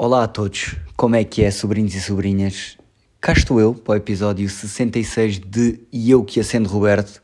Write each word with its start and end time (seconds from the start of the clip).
Olá 0.00 0.22
a 0.22 0.28
todos, 0.28 0.76
como 0.96 1.16
é 1.16 1.24
que 1.24 1.42
é, 1.42 1.50
sobrinhos 1.50 1.92
e 1.92 2.00
sobrinhas? 2.00 2.78
Cá 3.20 3.32
estou 3.32 3.60
eu 3.60 3.74
para 3.74 3.94
o 3.94 3.96
episódio 3.96 4.48
66 4.48 5.40
de 5.40 5.80
E 5.92 6.12
Eu 6.12 6.22
Que 6.22 6.38
Acendo 6.38 6.68
Roberto 6.68 7.20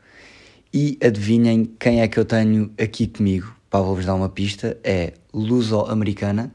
e 0.73 0.97
adivinhem 1.01 1.73
quem 1.79 2.01
é 2.01 2.07
que 2.09 2.19
eu 2.19 2.25
tenho 2.25 2.69
aqui 2.77 3.07
comigo. 3.07 3.55
Pá, 3.69 3.79
vou-vos 3.79 4.05
dar 4.05 4.13
uma 4.13 4.27
pista, 4.27 4.77
é 4.83 5.13
luso-americana, 5.33 6.53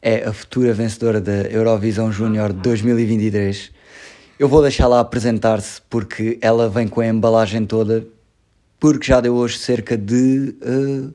é 0.00 0.28
a 0.28 0.32
futura 0.32 0.72
vencedora 0.72 1.20
da 1.20 1.48
Eurovisão 1.48 2.12
Júnior 2.12 2.52
2023. 2.52 3.72
Eu 4.38 4.46
vou 4.46 4.62
deixá-la 4.62 5.00
apresentar-se 5.00 5.82
porque 5.90 6.38
ela 6.40 6.68
vem 6.68 6.86
com 6.86 7.00
a 7.00 7.08
embalagem 7.08 7.66
toda, 7.66 8.06
porque 8.78 9.08
já 9.08 9.20
deu 9.20 9.34
hoje 9.34 9.58
cerca 9.58 9.96
de... 9.96 10.54
Uh, 10.62 11.12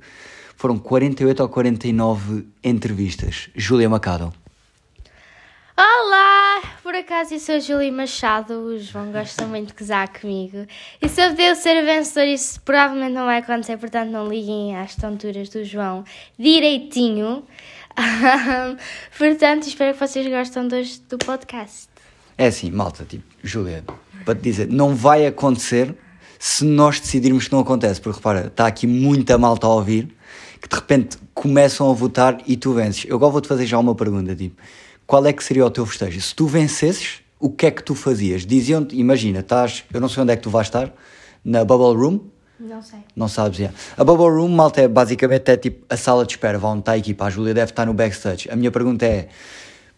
foram 0.64 0.78
48 0.78 1.44
ou 1.44 1.50
49 1.50 2.48
entrevistas. 2.64 3.50
Júlia 3.54 3.90
Macado. 3.90 4.34
Olá! 5.78 6.62
Por 6.82 6.96
acaso 6.96 7.34
eu 7.34 7.40
sou 7.42 7.56
a 7.56 7.60
Júlia 7.60 7.92
Machado, 7.92 8.54
o 8.54 8.80
João 8.80 9.12
gosta 9.12 9.46
muito 9.46 9.74
de 9.74 9.74
gozar 9.74 10.08
comigo. 10.18 10.66
E 11.02 11.10
se 11.10 11.22
eu 11.22 11.36
ser 11.58 11.80
a 11.80 11.82
vencedora, 11.82 12.28
isso 12.28 12.62
provavelmente 12.62 13.12
não 13.12 13.26
vai 13.26 13.40
acontecer, 13.40 13.76
portanto 13.76 14.10
não 14.10 14.26
liguem 14.26 14.78
às 14.78 14.96
tonturas 14.96 15.50
do 15.50 15.66
João 15.66 16.06
direitinho. 16.40 17.44
portanto, 19.18 19.68
espero 19.68 19.92
que 19.92 20.00
vocês 20.00 20.26
gostem 20.30 20.80
hoje 20.80 21.02
do 21.10 21.18
podcast. 21.18 21.90
É 22.38 22.48
assim, 22.48 22.72
malta, 22.72 23.04
tipo, 23.04 23.26
Júlia, 23.44 23.84
para 24.24 24.34
te 24.34 24.42
dizer, 24.42 24.70
não 24.70 24.96
vai 24.96 25.26
acontecer 25.26 25.94
se 26.40 26.64
nós 26.64 27.02
decidirmos 27.02 27.50
que 27.50 27.52
não 27.52 27.60
acontece, 27.60 28.00
porque 28.00 28.18
repara, 28.18 28.48
está 28.48 28.66
aqui 28.66 28.88
muita 28.88 29.38
malta 29.38 29.68
a 29.68 29.70
ouvir 29.70 30.16
que 30.64 30.70
de 30.70 30.76
repente 30.76 31.18
começam 31.34 31.92
a 31.92 31.94
votar 31.94 32.42
e 32.48 32.56
tu 32.56 32.72
vences. 32.74 33.04
Eu 33.06 33.18
agora 33.18 33.34
vou-te 33.34 33.50
fazer 33.50 33.66
já 33.66 33.78
uma 33.78 33.94
pergunta, 33.94 34.34
tipo, 34.34 34.56
qual 35.06 35.26
é 35.26 35.34
que 35.34 35.44
seria 35.44 35.66
o 35.66 35.70
teu 35.70 35.86
festejo? 35.86 36.22
Se 36.22 36.34
tu 36.34 36.48
vencesses, 36.48 37.20
o 37.38 37.50
que 37.50 37.66
é 37.66 37.72
que 37.72 37.84
tu 37.84 37.94
fazias? 37.94 38.46
Diziam-te, 38.46 38.96
imagina, 38.96 39.42
estás, 39.42 39.84
eu 39.94 40.00
não 40.00 40.08
sei 40.08 40.24
onde 40.24 40.32
é 40.32 40.38
que 40.38 40.42
tu 40.42 40.50
vais 40.50 40.68
estar, 40.68 40.94
na 41.44 41.66
Bubble 41.66 42.02
Room? 42.02 42.22
Não 42.58 42.82
sei. 42.82 43.00
Não 43.14 43.28
sabes, 43.28 43.60
é. 43.60 43.74
A 43.98 44.06
Bubble 44.06 44.30
Room, 44.30 44.48
malta, 44.48 44.80
é 44.80 44.88
basicamente 44.88 45.52
é 45.52 45.58
tipo 45.58 45.86
a 45.90 45.98
sala 45.98 46.26
de 46.26 46.32
espera, 46.32 46.58
vão 46.58 46.80
estar 46.80 46.94
a 46.94 46.98
equipa, 46.98 47.26
a 47.26 47.30
Júlia 47.30 47.54
deve 47.54 47.72
estar 47.72 47.86
no 47.86 47.94
backstage. 47.94 48.50
A 48.50 48.56
minha 48.56 48.72
pergunta 48.72 49.06
é, 49.06 49.28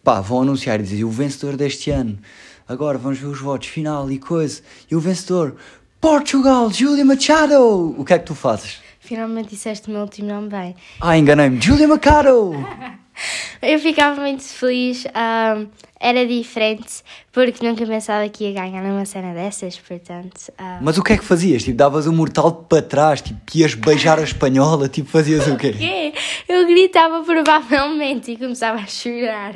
pá, 0.02 0.20
vão 0.20 0.42
anunciar 0.42 0.80
e 0.80 0.82
dizer, 0.82 1.04
o 1.04 1.10
vencedor 1.10 1.56
deste 1.56 1.92
ano, 1.92 2.18
agora 2.66 2.98
vamos 2.98 3.20
ver 3.20 3.26
os 3.26 3.40
votos, 3.40 3.68
final 3.68 4.10
e 4.10 4.18
coisa, 4.18 4.62
e 4.90 4.96
o 4.96 5.00
vencedor, 5.00 5.54
Portugal, 6.00 6.72
Júlia 6.72 7.04
Machado! 7.04 7.94
O 7.96 8.04
que 8.04 8.14
é 8.14 8.18
que 8.18 8.26
tu 8.26 8.34
fazes? 8.34 8.84
Finalmente 9.06 9.50
disseste 9.50 9.88
o 9.88 9.92
meu 9.92 10.00
último 10.00 10.28
nome 10.28 10.48
bem. 10.48 10.74
Ah, 11.00 11.16
enganei-me, 11.16 11.60
Júlia 11.60 11.86
Machado! 11.86 12.52
Eu 13.62 13.78
ficava 13.78 14.20
muito 14.20 14.42
feliz, 14.42 15.04
um, 15.06 15.68
era 15.98 16.26
diferente, 16.26 17.02
porque 17.32 17.64
nunca 17.64 17.86
pensava 17.86 18.28
que 18.28 18.44
ia 18.44 18.52
ganhar 18.52 18.82
numa 18.82 19.04
cena 19.06 19.32
dessas, 19.32 19.78
portanto. 19.78 20.52
Um... 20.60 20.78
Mas 20.82 20.98
o 20.98 21.04
que 21.04 21.12
é 21.12 21.16
que 21.16 21.24
fazias? 21.24 21.62
Tipo, 21.62 21.76
davas 21.76 22.06
o 22.06 22.12
mortal 22.12 22.52
para 22.52 22.82
trás, 22.82 23.22
tipo, 23.22 23.40
ias 23.54 23.74
beijar 23.74 24.18
a 24.18 24.22
espanhola, 24.22 24.88
tipo, 24.88 25.08
fazias 25.08 25.46
o 25.46 25.56
quê? 25.56 25.72
quê? 25.78 26.12
Eu 26.48 26.66
gritava 26.66 27.22
provavelmente 27.22 28.32
e 28.32 28.36
começava 28.36 28.80
a 28.80 28.86
chorar. 28.86 29.54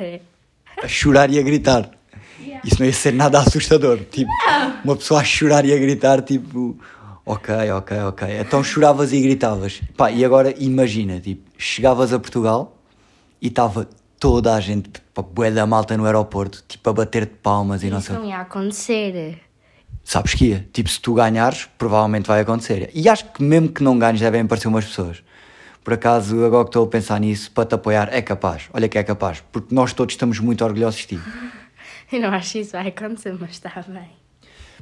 A 0.81 0.87
chorar 0.87 1.29
e 1.29 1.37
a 1.37 1.41
gritar. 1.43 1.91
Yeah. 2.39 2.61
Isso 2.65 2.79
não 2.79 2.85
ia 2.85 2.93
ser 2.93 3.13
nada 3.13 3.37
assustador. 3.39 3.99
Tipo, 4.09 4.31
uma 4.83 4.95
pessoa 4.95 5.19
a 5.19 5.23
chorar 5.25 5.65
e 5.65 5.73
a 5.73 5.77
gritar, 5.77 6.21
tipo, 6.21 6.79
ok, 7.25 7.71
ok, 7.71 7.97
ok. 8.03 8.39
Então 8.39 8.63
choravas 8.63 9.13
e 9.13 9.21
gritavas. 9.21 9.81
Pá, 9.95 10.11
e 10.11 10.23
agora 10.25 10.53
imagina, 10.57 11.19
tipo, 11.19 11.49
chegavas 11.57 12.11
a 12.13 12.19
Portugal 12.19 12.77
e 13.41 13.47
estava 13.47 13.87
toda 14.19 14.53
a 14.53 14.59
gente, 14.59 14.89
tipo, 14.89 15.23
bué 15.23 15.49
da 15.51 15.65
malta 15.65 15.97
no 15.97 16.05
aeroporto, 16.05 16.63
tipo, 16.67 16.89
a 16.89 16.93
bater 16.93 17.25
de 17.25 17.33
palmas 17.33 17.81
e 17.83 17.87
Isso 17.87 17.93
não 17.95 18.01
sei. 18.01 18.15
não 18.15 18.25
ia 18.25 18.37
acontecer. 18.39 19.39
Sabes 20.03 20.33
que 20.33 20.45
ia. 20.49 20.67
Tipo, 20.73 20.89
se 20.89 20.99
tu 20.99 21.13
ganhares, 21.13 21.67
provavelmente 21.77 22.27
vai 22.27 22.41
acontecer. 22.41 22.89
E 22.93 23.07
acho 23.07 23.25
que 23.31 23.41
mesmo 23.43 23.69
que 23.69 23.83
não 23.83 23.97
ganhes, 23.97 24.19
devem 24.19 24.41
aparecer 24.41 24.67
umas 24.67 24.85
pessoas. 24.85 25.23
Por 25.83 25.93
acaso, 25.93 26.43
agora 26.45 26.63
que 26.63 26.69
estou 26.69 26.85
a 26.85 26.87
pensar 26.87 27.19
nisso, 27.19 27.51
para 27.51 27.65
te 27.65 27.73
apoiar, 27.75 28.09
é 28.11 28.21
capaz. 28.21 28.69
Olha 28.73 28.87
que 28.87 28.97
é 28.97 29.03
capaz. 29.03 29.43
Porque 29.51 29.73
nós 29.73 29.93
todos 29.93 30.13
estamos 30.13 30.39
muito 30.39 30.63
orgulhosos 30.63 31.01
de 31.01 31.07
ti. 31.07 31.19
Eu 32.11 32.19
não 32.21 32.29
acho 32.29 32.51
que 32.51 32.59
isso 32.59 32.73
vai 32.73 32.87
acontecer, 32.89 33.35
mas 33.39 33.51
está 33.51 33.83
bem. 33.87 34.20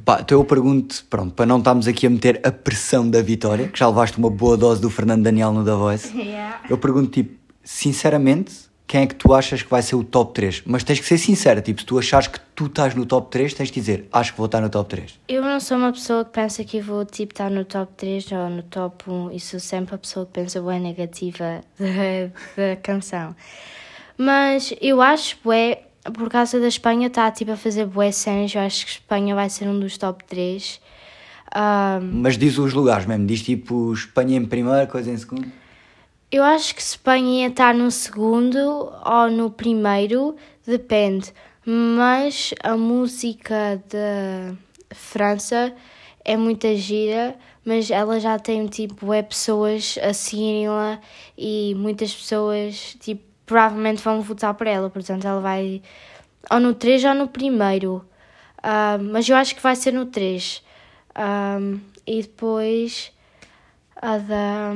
Pá, 0.05 0.19
então 0.21 0.37
eu 0.39 0.45
pergunto, 0.45 1.03
pronto, 1.09 1.33
para 1.33 1.45
não 1.45 1.59
estarmos 1.59 1.87
aqui 1.87 2.07
a 2.07 2.09
meter 2.09 2.39
a 2.43 2.51
pressão 2.51 3.09
da 3.09 3.21
vitória, 3.21 3.67
que 3.67 3.77
já 3.77 3.87
levaste 3.87 4.17
uma 4.17 4.29
boa 4.29 4.57
dose 4.57 4.81
do 4.81 4.89
Fernando 4.89 5.23
Daniel 5.23 5.51
no 5.53 5.63
The 5.63 5.71
Voice, 5.73 6.09
Yeah. 6.17 6.61
eu 6.69 6.77
pergunto, 6.77 7.09
tipo, 7.11 7.35
sinceramente, 7.63 8.69
quem 8.87 9.01
é 9.01 9.07
que 9.07 9.13
tu 9.13 9.33
achas 9.35 9.61
que 9.61 9.69
vai 9.69 9.81
ser 9.83 9.95
o 9.95 10.03
top 10.03 10.33
3? 10.33 10.63
Mas 10.65 10.83
tens 10.83 10.99
que 10.99 11.05
ser 11.05 11.17
sincera, 11.19 11.61
tipo, 11.61 11.79
se 11.79 11.85
tu 11.85 11.99
achares 11.99 12.27
que 12.27 12.39
tu 12.55 12.65
estás 12.65 12.95
no 12.95 13.05
top 13.05 13.29
3, 13.29 13.53
tens 13.53 13.67
de 13.69 13.75
dizer, 13.75 14.07
acho 14.11 14.31
que 14.31 14.37
vou 14.37 14.47
estar 14.47 14.59
no 14.61 14.69
top 14.69 14.89
3. 14.89 15.19
Eu 15.27 15.43
não 15.43 15.59
sou 15.59 15.77
uma 15.77 15.91
pessoa 15.91 16.25
que 16.25 16.31
pensa 16.31 16.63
que 16.63 16.81
vou 16.81 17.05
tipo 17.05 17.33
estar 17.33 17.51
no 17.51 17.63
top 17.65 17.91
3 17.95 18.31
ou 18.31 18.49
no 18.49 18.63
top 18.63 19.09
1 19.09 19.31
e 19.31 19.39
sou 19.39 19.59
sempre 19.59 19.93
a 19.93 19.97
pessoa 19.99 20.25
que 20.25 20.31
pensa 20.33 20.59
bem 20.61 20.79
negativa 20.79 21.61
da, 21.77 22.31
da 22.71 22.75
canção. 22.77 23.35
Mas 24.17 24.73
eu 24.81 25.01
acho, 25.01 25.37
bué, 25.43 25.83
por 26.13 26.29
causa 26.29 26.59
da 26.59 26.67
Espanha 26.67 27.07
está 27.07 27.29
tipo 27.31 27.51
a 27.51 27.57
fazer 27.57 27.85
bué 27.85 28.11
cenas, 28.11 28.53
eu 28.53 28.61
acho 28.61 28.85
que 28.85 28.91
Espanha 28.91 29.35
vai 29.35 29.49
ser 29.49 29.67
um 29.67 29.79
dos 29.79 29.97
top 29.97 30.23
3. 30.25 30.79
Um, 31.55 32.21
Mas 32.21 32.37
diz 32.37 32.57
os 32.57 32.73
lugares 32.73 33.05
mesmo, 33.05 33.25
diz 33.25 33.41
tipo 33.41 33.91
Espanha 33.93 34.37
em 34.37 34.45
primeiro, 34.45 34.87
coisa 34.87 35.11
em 35.11 35.17
segundo. 35.17 35.51
eu 36.31 36.43
acho 36.43 36.75
que 36.75 36.81
Espanha 36.81 37.41
ia 37.41 37.47
estar 37.47 37.73
no 37.73 37.89
segundo 37.89 38.57
ou 39.03 39.31
no 39.31 39.49
primeiro, 39.49 40.35
depende. 40.65 41.33
Mas 41.65 42.53
a 42.63 42.77
música 42.77 43.83
da 43.89 44.55
França 44.91 45.73
é 46.23 46.37
muita 46.37 46.75
gira, 46.75 47.35
mas 47.65 47.91
ela 47.91 48.19
já 48.19 48.39
tem 48.39 48.65
tipo 48.67 49.13
é 49.13 49.21
pessoas 49.21 49.97
a 50.01 50.13
seguirem-la 50.13 50.99
e 51.37 51.73
muitas 51.75 52.13
pessoas 52.13 52.95
tipo 52.99 53.28
provavelmente 53.49 54.03
vão 54.03 54.21
votar 54.21 54.53
por 54.53 54.67
ela, 54.67 54.91
portanto 54.91 55.25
ela 55.25 55.41
vai 55.41 55.81
ou 56.51 56.59
no 56.59 56.75
3 56.75 57.03
ou 57.03 57.15
no 57.15 57.27
primeiro. 57.27 58.05
Ah, 58.61 58.99
mas 59.01 59.27
eu 59.27 59.35
acho 59.35 59.55
que 59.55 59.61
vai 59.63 59.75
ser 59.75 59.91
no 59.91 60.05
3. 60.05 60.63
Ah, 61.15 61.57
e 62.05 62.21
depois 62.21 63.11
a 63.95 64.17
da 64.19 64.75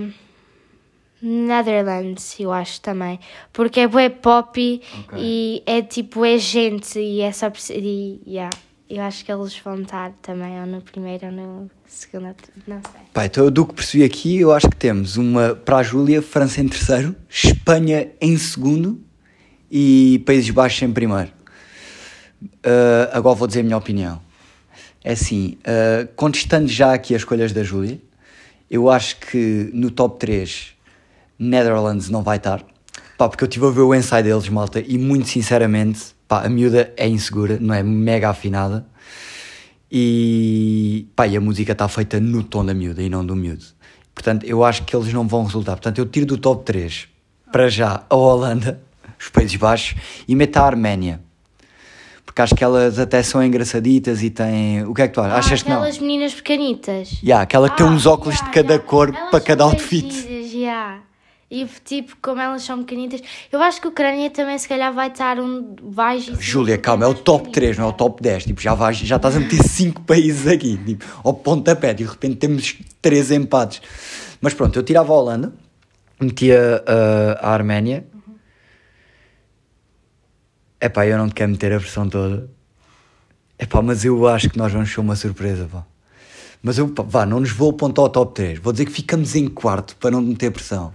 Netherlands, 1.22 2.40
eu 2.40 2.52
acho 2.52 2.82
também. 2.82 3.20
Porque 3.54 3.82
é 3.82 3.88
bué 3.88 4.10
pop 4.10 4.82
Ok. 5.06 5.20
e 5.22 5.64
é 5.68 5.82
tipo, 5.84 6.26
é 6.26 6.38
gente 6.40 7.00
e 7.00 7.22
é 7.22 7.32
só. 7.32 7.52
E, 7.70 8.20
yeah, 8.28 8.50
eu 8.98 9.04
acho 9.04 9.26
que 9.26 9.32
eles 9.32 9.58
vão 9.58 9.82
estar 9.82 10.12
também 10.22 10.60
ou 10.60 10.68
no 10.68 10.82
primeiro 10.82 11.26
ou 11.26 11.32
no 11.32 11.72
segundo, 11.88 12.36
não 12.68 12.82
sei. 12.82 13.02
Pá, 13.12 13.26
então 13.26 13.50
do 13.50 13.66
que 13.66 13.74
percebi 13.74 14.04
aqui, 14.04 14.38
eu 14.40 14.52
acho 14.52 14.70
que 14.70 14.76
temos 14.76 15.18
uma 15.18 15.56
para 15.56 15.78
a 15.78 15.84
Júlia, 15.84 16.22
França 16.22 16.62
em 16.62 16.68
terceiro, 16.68 17.16
Espanha 17.30 18.12
em 18.22 18.38
segundo 18.38 19.02
e 19.72 20.22
Países 20.26 20.50
Baixos 20.52 20.82
em 20.84 20.92
primeiro. 20.92 21.32
Ah, 22.64 23.10
agora 23.14 23.36
vou 23.36 23.48
dizer 23.48 23.62
a 23.62 23.64
minha 23.64 23.78
opinião. 23.78 24.22
É 25.04 25.14
assim, 25.14 25.58
ah, 25.66 26.08
contestando 26.16 26.68
já 26.68 26.94
aqui 26.94 27.16
as 27.16 27.22
escolhas 27.22 27.52
da 27.52 27.64
Júlia, 27.64 28.00
eu 28.70 28.90
acho 28.90 29.18
que 29.18 29.70
no 29.74 29.90
top 29.90 30.20
3 30.20 30.74
Netherlands 31.40 32.10
não 32.10 32.22
vai 32.22 32.38
estar. 32.38 32.64
Pá, 33.18 33.28
porque 33.28 33.44
eu 33.44 33.48
estive 33.48 33.66
a 33.66 33.70
ver 33.70 33.82
o 33.82 33.94
ensaio 33.94 34.24
deles, 34.24 34.48
malta, 34.50 34.80
e 34.80 34.98
muito 34.98 35.28
sinceramente, 35.28 36.13
pá, 36.34 36.46
a 36.46 36.50
miúda 36.50 36.92
é 36.98 37.08
insegura, 37.08 37.60
não 37.62 37.76
é 37.76 37.84
mega 37.84 38.30
afinada. 38.30 38.86
E, 39.92 41.06
pá, 41.16 41.28
e 41.28 41.38
a 41.38 41.42
música 41.42 41.74
está 41.74 41.88
feita 41.88 42.20
no 42.20 42.42
tom 42.42 42.66
da 42.66 42.74
miúda 42.74 43.04
e 43.04 43.10
não 43.10 43.24
do 43.24 43.36
miúdo. 43.36 43.64
Portanto, 44.16 44.44
eu 44.44 44.64
acho 44.64 44.84
que 44.84 44.96
eles 44.96 45.14
não 45.14 45.28
vão 45.28 45.44
resultar. 45.44 45.74
Portanto, 45.74 46.00
eu 46.00 46.08
tiro 46.08 46.26
do 46.26 46.38
top 46.38 46.66
3 46.66 47.08
para 47.52 47.70
já 47.70 48.04
a 48.10 48.16
Holanda, 48.16 48.82
os 49.20 49.30
Países 49.30 49.56
Baixos, 49.58 49.96
e 50.28 50.36
meto 50.36 50.58
a 50.58 50.64
Arménia. 50.64 51.22
Porque 52.26 52.42
acho 52.42 52.56
que 52.56 52.64
elas 52.64 52.98
até 52.98 53.22
são 53.22 53.44
engraçaditas 53.44 54.24
e 54.24 54.32
têm. 54.32 54.84
O 54.86 54.94
que 54.96 55.04
é 55.04 55.08
que 55.08 55.14
tu 55.14 55.22
achas? 55.22 55.46
Achas 55.46 55.62
que 55.62 55.70
não? 55.70 55.78
aquelas 55.78 56.00
meninas 56.00 56.34
pequenitas. 56.34 57.22
Yeah, 57.22 57.44
aquela 57.44 57.70
que 57.70 57.78
tem 57.78 57.86
uns 57.86 58.08
óculos 58.08 58.40
Ah, 58.42 58.46
de 58.46 58.50
cada 58.50 58.74
yeah, 58.74 58.90
cor 58.90 59.14
elas 59.14 59.30
para 59.30 59.40
cada 59.40 59.66
outfit. 59.66 60.12
E 61.54 61.68
tipo, 61.86 62.18
como 62.20 62.42
elas 62.42 62.64
são 62.64 62.80
pequenitas, 62.80 63.22
eu 63.52 63.62
acho 63.62 63.80
que 63.80 63.86
a 63.86 63.92
Ucrânia 63.92 64.28
também 64.32 64.58
se 64.58 64.68
calhar 64.68 64.92
vai 64.92 65.10
estar 65.10 65.40
um. 65.40 65.76
Vai 65.84 66.20
Júlia, 66.20 66.80
calma, 66.80 67.06
é 67.06 67.08
o 67.08 67.14
top 67.14 67.52
3, 67.52 67.78
não 67.78 67.86
é 67.86 67.90
o 67.90 67.94
top 67.94 68.24
10. 68.24 68.46
Tipo, 68.46 68.60
já, 68.60 68.74
vais, 68.74 68.98
já 68.98 69.18
estás 69.18 69.38
a 69.38 69.40
meter 69.40 69.62
5 69.62 70.02
países 70.02 70.48
aqui, 70.48 70.76
tipo, 70.84 71.06
ao 71.24 71.32
pontapé, 71.32 71.92
e 71.92 71.94
de 71.94 72.06
repente 72.06 72.38
temos 72.38 72.80
3 73.00 73.32
empates. 73.34 73.84
Mas 74.42 74.56
pronto, 74.56 74.80
eu 74.80 74.82
tirava 74.82 75.14
a 75.14 75.16
Holanda, 75.16 75.54
metia 76.20 76.84
uh, 76.88 77.46
a 77.46 77.52
Arménia. 77.52 78.04
Epá, 80.82 81.06
eu 81.06 81.20
não 81.20 81.30
te 81.30 81.36
quero 81.36 81.52
meter 81.52 81.72
a 81.72 81.78
versão 81.78 82.10
toda. 82.10 82.50
Epá, 83.60 83.80
mas 83.84 84.04
eu 84.04 84.28
acho 84.28 84.50
que 84.50 84.58
nós 84.58 84.74
vamos 84.74 84.92
ser 84.92 85.02
uma 85.02 85.16
surpresa, 85.16 85.70
pá. 85.72 85.86
Mas 86.64 86.78
eu, 86.78 86.88
pá, 86.88 87.04
vá, 87.04 87.26
não 87.26 87.42
nos 87.42 87.52
vou 87.52 87.72
apontar 87.72 88.04
ao 88.04 88.10
top 88.10 88.34
3. 88.34 88.60
Vou 88.60 88.72
dizer 88.72 88.86
que 88.86 88.92
ficamos 88.92 89.36
em 89.36 89.50
quarto 89.50 89.98
para 89.98 90.12
não 90.12 90.22
meter 90.22 90.50
pressão. 90.50 90.94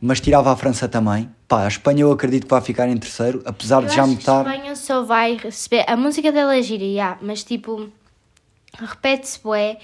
Mas 0.00 0.20
tirava 0.20 0.52
a 0.52 0.56
França 0.56 0.88
também. 0.88 1.30
Pá, 1.48 1.64
a 1.64 1.68
Espanha 1.68 2.02
eu 2.02 2.12
acredito 2.12 2.44
que 2.44 2.50
vai 2.50 2.60
ficar 2.60 2.88
em 2.88 2.96
terceiro, 2.96 3.42
apesar 3.44 3.82
Eu 3.82 3.88
de 3.88 3.94
já 3.94 4.06
me 4.06 4.14
estar. 4.14 4.46
a 4.46 4.52
Espanha 4.52 4.76
só 4.76 5.02
vai 5.02 5.36
receber. 5.36 5.84
A 5.86 5.96
música 5.96 6.32
dela 6.32 6.56
é 6.56 6.62
gira, 6.62 6.84
yeah, 6.84 7.18
mas 7.22 7.44
tipo, 7.44 7.88
repete-se 8.78 9.40
bué 9.42 9.78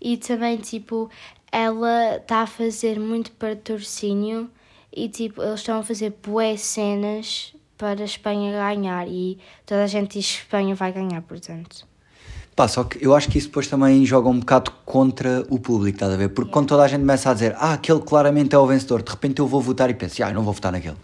e 0.00 0.16
também 0.16 0.56
tipo, 0.56 1.10
ela 1.50 2.16
está 2.16 2.42
a 2.42 2.46
fazer 2.46 3.00
muito 3.00 3.32
patrocínio 3.32 4.50
e 4.94 5.08
tipo, 5.08 5.42
eles 5.42 5.60
estão 5.60 5.78
a 5.78 5.82
fazer 5.82 6.14
bué 6.22 6.56
cenas 6.56 7.54
para 7.76 8.02
a 8.02 8.04
Espanha 8.04 8.52
ganhar 8.52 9.08
e 9.08 9.38
toda 9.64 9.84
a 9.84 9.86
gente 9.86 10.18
diz 10.18 10.30
que 10.30 10.38
a 10.38 10.42
Espanha 10.44 10.74
vai 10.74 10.92
ganhar, 10.92 11.22
portanto. 11.22 11.87
Pá, 12.58 12.66
só 12.66 12.82
que 12.82 12.98
eu 13.00 13.14
acho 13.14 13.28
que 13.28 13.38
isso 13.38 13.46
depois 13.46 13.68
também 13.68 14.04
joga 14.04 14.28
um 14.28 14.40
bocado 14.40 14.72
contra 14.84 15.46
o 15.48 15.60
público, 15.60 15.94
estás 15.94 16.12
a 16.12 16.16
ver? 16.16 16.30
Porque 16.30 16.50
quando 16.50 16.66
toda 16.66 16.82
a 16.82 16.88
gente 16.88 17.02
começa 17.02 17.30
a 17.30 17.32
dizer, 17.32 17.54
ah, 17.56 17.74
aquele 17.74 18.00
claramente 18.00 18.52
é 18.52 18.58
o 18.58 18.66
vencedor, 18.66 19.00
de 19.00 19.12
repente 19.12 19.38
eu 19.38 19.46
vou 19.46 19.60
votar 19.60 19.88
e 19.88 19.94
penso, 19.94 20.24
ah, 20.24 20.30
eu 20.30 20.34
não 20.34 20.42
vou 20.42 20.52
votar 20.52 20.72
naquele. 20.72 20.96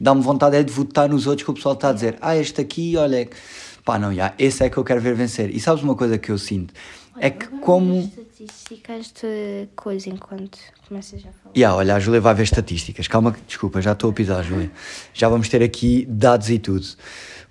Dá-me 0.00 0.22
vontade 0.22 0.54
é 0.54 0.62
de 0.62 0.72
votar 0.72 1.08
nos 1.08 1.26
outros 1.26 1.44
que 1.44 1.50
o 1.50 1.54
pessoal 1.54 1.74
está 1.74 1.88
a 1.88 1.92
dizer, 1.92 2.16
ah, 2.20 2.36
este 2.36 2.60
aqui, 2.60 2.96
olha, 2.96 3.28
pá, 3.84 3.98
não, 3.98 4.14
já, 4.14 4.32
esse 4.38 4.62
é 4.62 4.70
que 4.70 4.76
eu 4.76 4.84
quero 4.84 5.00
ver 5.00 5.16
vencer. 5.16 5.50
E 5.52 5.58
sabes 5.58 5.82
uma 5.82 5.96
coisa 5.96 6.16
que 6.16 6.30
eu 6.30 6.38
sinto? 6.38 6.72
É 7.18 7.28
que 7.28 7.48
como. 7.58 8.08
Estatísticas 8.40 9.12
de 9.20 9.68
coisa 9.76 10.08
enquanto 10.08 10.58
começas 10.88 11.20
a 11.20 11.30
falar. 11.30 11.54
Yeah, 11.54 11.76
olha, 11.76 11.94
a 11.94 12.00
Júlia 12.00 12.22
vai 12.22 12.34
ver 12.34 12.44
estatísticas. 12.44 13.06
Calma, 13.06 13.36
desculpa, 13.46 13.82
já 13.82 13.92
estou 13.92 14.08
a 14.08 14.12
pisar, 14.14 14.42
Júlia. 14.42 14.72
Já 15.12 15.28
vamos 15.28 15.46
ter 15.50 15.62
aqui 15.62 16.06
dados 16.08 16.48
e 16.48 16.58
tudo. 16.58 16.86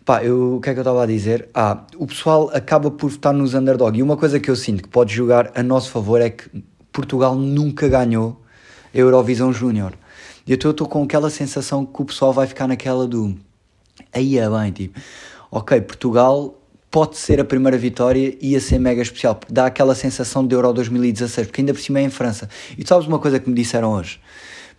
Pá, 0.03 0.23
eu, 0.23 0.55
o 0.55 0.59
que 0.59 0.71
é 0.71 0.73
que 0.73 0.79
eu 0.79 0.81
estava 0.81 1.03
a 1.03 1.05
dizer? 1.05 1.47
Ah, 1.53 1.85
o 1.95 2.07
pessoal 2.07 2.49
acaba 2.55 2.89
por 2.89 3.11
votar 3.11 3.31
nos 3.31 3.53
underdog. 3.53 3.99
E 3.99 4.01
uma 4.01 4.17
coisa 4.17 4.39
que 4.39 4.49
eu 4.49 4.55
sinto 4.55 4.81
que 4.81 4.89
pode 4.89 5.13
jogar 5.13 5.51
a 5.53 5.61
nosso 5.61 5.91
favor 5.91 6.19
é 6.21 6.31
que 6.31 6.49
Portugal 6.91 7.35
nunca 7.35 7.87
ganhou 7.87 8.41
a 8.91 8.97
Eurovisão 8.97 9.53
Júnior. 9.53 9.93
E 10.47 10.51
eu 10.51 10.55
estou 10.55 10.87
com 10.87 11.03
aquela 11.03 11.29
sensação 11.29 11.85
que 11.85 12.01
o 12.01 12.05
pessoal 12.05 12.33
vai 12.33 12.47
ficar 12.47 12.67
naquela 12.67 13.07
do. 13.07 13.37
Aí 14.11 14.39
é 14.39 14.49
bem, 14.49 14.71
tipo, 14.71 14.99
ok, 15.51 15.81
Portugal 15.81 16.58
pode 16.91 17.17
ser 17.17 17.39
a 17.39 17.45
primeira 17.45 17.77
vitória 17.77 18.35
e 18.41 18.51
ia 18.51 18.59
ser 18.59 18.79
mega 18.79 19.01
especial, 19.01 19.35
porque 19.35 19.53
dá 19.53 19.65
aquela 19.65 19.93
sensação 19.93 20.45
de 20.45 20.55
Euro 20.55 20.73
2016, 20.73 21.47
porque 21.47 21.61
ainda 21.61 21.73
por 21.73 21.79
cima 21.79 21.99
é 21.99 22.03
em 22.03 22.09
França. 22.09 22.49
E 22.77 22.83
tu 22.83 22.87
sabes 22.89 23.07
uma 23.07 23.19
coisa 23.19 23.39
que 23.39 23.49
me 23.49 23.55
disseram 23.55 23.91
hoje? 23.91 24.19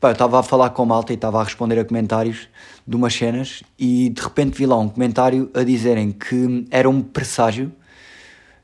Pá, 0.01 0.09
eu 0.09 0.13
estava 0.13 0.41
a 0.41 0.43
falar 0.43 0.71
com 0.71 0.83
a 0.83 0.87
malta 0.87 1.13
e 1.13 1.15
estava 1.15 1.41
a 1.41 1.45
responder 1.45 1.79
a 1.79 1.85
comentários 1.85 2.49
de 2.87 2.97
umas 2.97 3.15
cenas 3.15 3.63
e 3.79 4.09
de 4.09 4.23
repente 4.23 4.57
vi 4.57 4.67
lá 4.67 4.79
um 4.79 4.89
comentário 4.89 5.51
a 5.55 5.63
dizerem 5.63 6.11
que 6.11 6.67
era 6.71 6.89
um 6.89 7.03
presságio. 7.03 7.71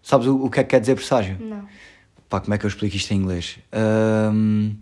Sabes 0.02 0.26
o, 0.26 0.44
o 0.44 0.50
que 0.50 0.60
é 0.60 0.64
que 0.64 0.70
quer 0.70 0.80
dizer 0.80 0.94
presságio? 0.94 1.36
Não. 1.38 1.64
Pá, 2.28 2.40
como 2.40 2.54
é 2.54 2.58
que 2.58 2.64
eu 2.64 2.68
explico 2.68 2.96
isto 2.96 3.12
em 3.12 3.18
inglês? 3.18 3.58
Ahm, 3.70 4.72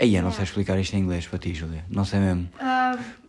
Aí 0.00 0.14
eu 0.14 0.22
não 0.22 0.30
sei 0.30 0.44
explicar 0.44 0.78
isto 0.78 0.94
em 0.94 1.00
inglês 1.00 1.26
para 1.26 1.40
ti, 1.40 1.52
Júlia. 1.52 1.84
Não 1.90 2.04
sei 2.04 2.20
mesmo. 2.20 2.48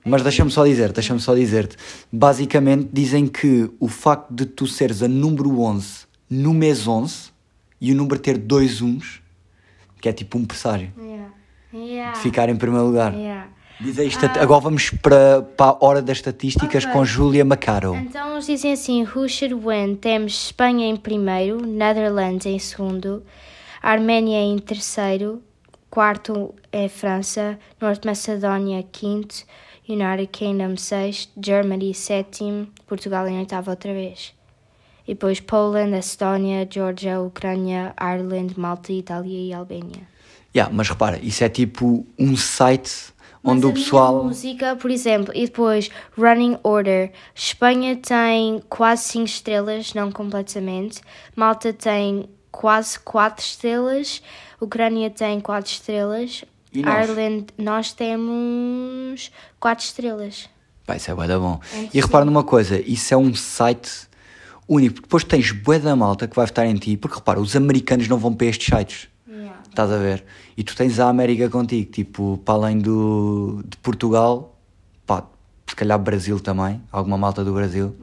Mas 0.06 0.22
deixa-me 0.24 0.50
só 0.52 0.66
dizer, 0.66 0.92
deixa-me 0.92 1.20
só 1.20 1.36
dizer-te. 1.36 1.76
Basicamente 2.12 2.90
dizem 2.92 3.28
que 3.28 3.70
o 3.80 3.88
facto 3.88 4.34
de 4.34 4.46
tu 4.46 4.66
seres 4.68 5.04
a 5.04 5.08
número 5.08 5.60
11 5.62 6.06
no 6.30 6.54
mês 6.54 6.88
11 6.88 7.30
e 7.82 7.92
o 7.92 7.96
número 7.96 8.20
ter 8.20 8.38
dois 8.38 8.82
uns, 8.82 9.22
que 10.02 10.08
é 10.10 10.14
tipo 10.14 10.38
um 10.38 10.46
presságio, 10.46 10.92
Yeah. 10.98 11.30
Yeah. 11.74 12.12
de 12.14 12.20
ficar 12.20 12.50
em 12.50 12.56
primeiro 12.56 12.86
lugar. 12.88 13.14
Yeah. 13.14 13.48
Dizem 13.82 14.08
isto, 14.08 14.26
agora 14.26 14.60
vamos 14.60 14.90
para, 14.90 15.42
para 15.42 15.72
a 15.72 15.86
hora 15.86 16.02
das 16.02 16.18
estatísticas 16.18 16.84
Ok. 16.84 16.94
com 16.94 17.06
Júlia 17.06 17.46
Macaro. 17.46 17.96
Então 17.96 18.34
eles 18.34 18.46
dizem 18.46 18.74
assim: 18.74 19.04
Who 19.04 19.30
should 19.30 19.56
win? 19.56 19.96
Temos 19.96 20.48
Espanha 20.48 20.86
em 20.86 20.98
primeiro, 20.98 21.66
Netherlands 21.66 22.46
em 22.46 22.60
segundo, 22.60 23.24
Arménia 23.82 24.42
em 24.42 24.58
terceiro, 24.60 25.42
quarto 25.90 26.54
é 26.72 26.88
França, 26.88 27.58
Norte 27.80 28.06
Macedónia 28.06 28.84
quinto, 28.92 29.44
United 29.88 30.28
Kingdom 30.28 30.78
sexto, 30.78 31.32
Germany 31.44 31.94
sétimo, 31.94 32.68
Portugal 32.86 33.28
em 33.28 33.40
oitavo 33.40 33.72
outra 33.72 33.94
vez. 33.94 34.34
E 35.08 35.14
depois 35.14 35.40
Poland, 35.40 35.98
Estónia, 35.98 36.68
Geórgia, 36.70 37.20
Ucrânia, 37.20 37.96
Ireland, 38.00 38.60
Malta, 38.60 38.94
Itália 38.94 39.40
e 39.40 39.52
Albânia. 39.52 40.08
Yeah, 40.56 40.72
mas 40.74 40.90
repara, 40.90 41.18
isso 41.18 41.44
é 41.44 41.50
tipo 41.50 42.06
um 42.18 42.38
site 42.38 43.12
onde 43.44 43.66
Mas 43.66 43.72
o 43.72 43.74
pessoal. 43.74 44.24
música, 44.24 44.76
por 44.76 44.92
exemplo, 44.92 45.34
e 45.36 45.46
depois 45.46 45.90
Running 46.18 46.58
Order. 46.62 47.12
Espanha 47.34 47.96
tem 47.96 48.62
quase 48.70 49.04
5 49.10 49.26
estrelas, 49.26 49.94
não 49.94 50.12
completamente. 50.12 51.02
Malta 51.36 51.74
tem 51.74 52.30
quase 52.52 53.00
4 53.00 53.44
estrelas. 53.44 54.22
Ucrânia 54.62 55.10
tem 55.10 55.40
4 55.40 55.72
estrelas. 55.72 56.44
E 56.72 56.82
nós? 56.82 57.10
Ireland, 57.10 57.48
nós 57.58 57.94
temos 57.94 59.32
4 59.60 59.84
estrelas. 59.84 60.50
Pá, 60.86 60.96
isso 60.96 61.10
é 61.12 61.16
bué 61.16 61.28
da 61.28 61.40
bom. 61.40 61.60
É 61.74 61.90
E 61.94 62.02
repara 62.02 62.26
numa 62.26 62.44
coisa, 62.44 62.80
isso 62.80 63.14
é 63.14 63.18
um 63.18 63.34
site 63.34 64.08
único, 64.68 64.96
porque 64.96 65.06
depois 65.08 65.24
tens 65.24 65.52
bué 65.52 65.80
da 65.80 65.96
malta 65.96 66.28
que 66.28 66.36
vai 66.36 66.46
votar 66.46 66.66
em 66.66 66.76
ti, 66.76 66.96
porque 66.96 67.16
repara, 67.18 67.40
os 67.40 67.56
americanos 67.56 68.08
não 68.08 68.18
vão 68.18 68.34
para 68.34 68.48
estes 68.48 68.68
sites, 68.68 69.08
estás 69.68 69.92
a 69.92 69.98
ver? 69.98 70.24
E 70.56 70.64
tu 70.64 70.76
tens 70.76 71.00
a 71.00 71.10
América 71.10 71.50
contigo, 71.50 71.92
tipo, 71.92 72.40
para 72.46 72.54
além 72.56 72.78
do, 72.78 73.64
de 73.68 73.78
Portugal, 73.78 74.56
pá, 75.06 75.24
se 75.68 75.76
calhar 75.76 75.98
Brasil 75.98 76.40
também, 76.40 76.82
alguma 76.92 77.18
malta 77.18 77.44
do 77.44 77.54
Brasil. 77.54 77.96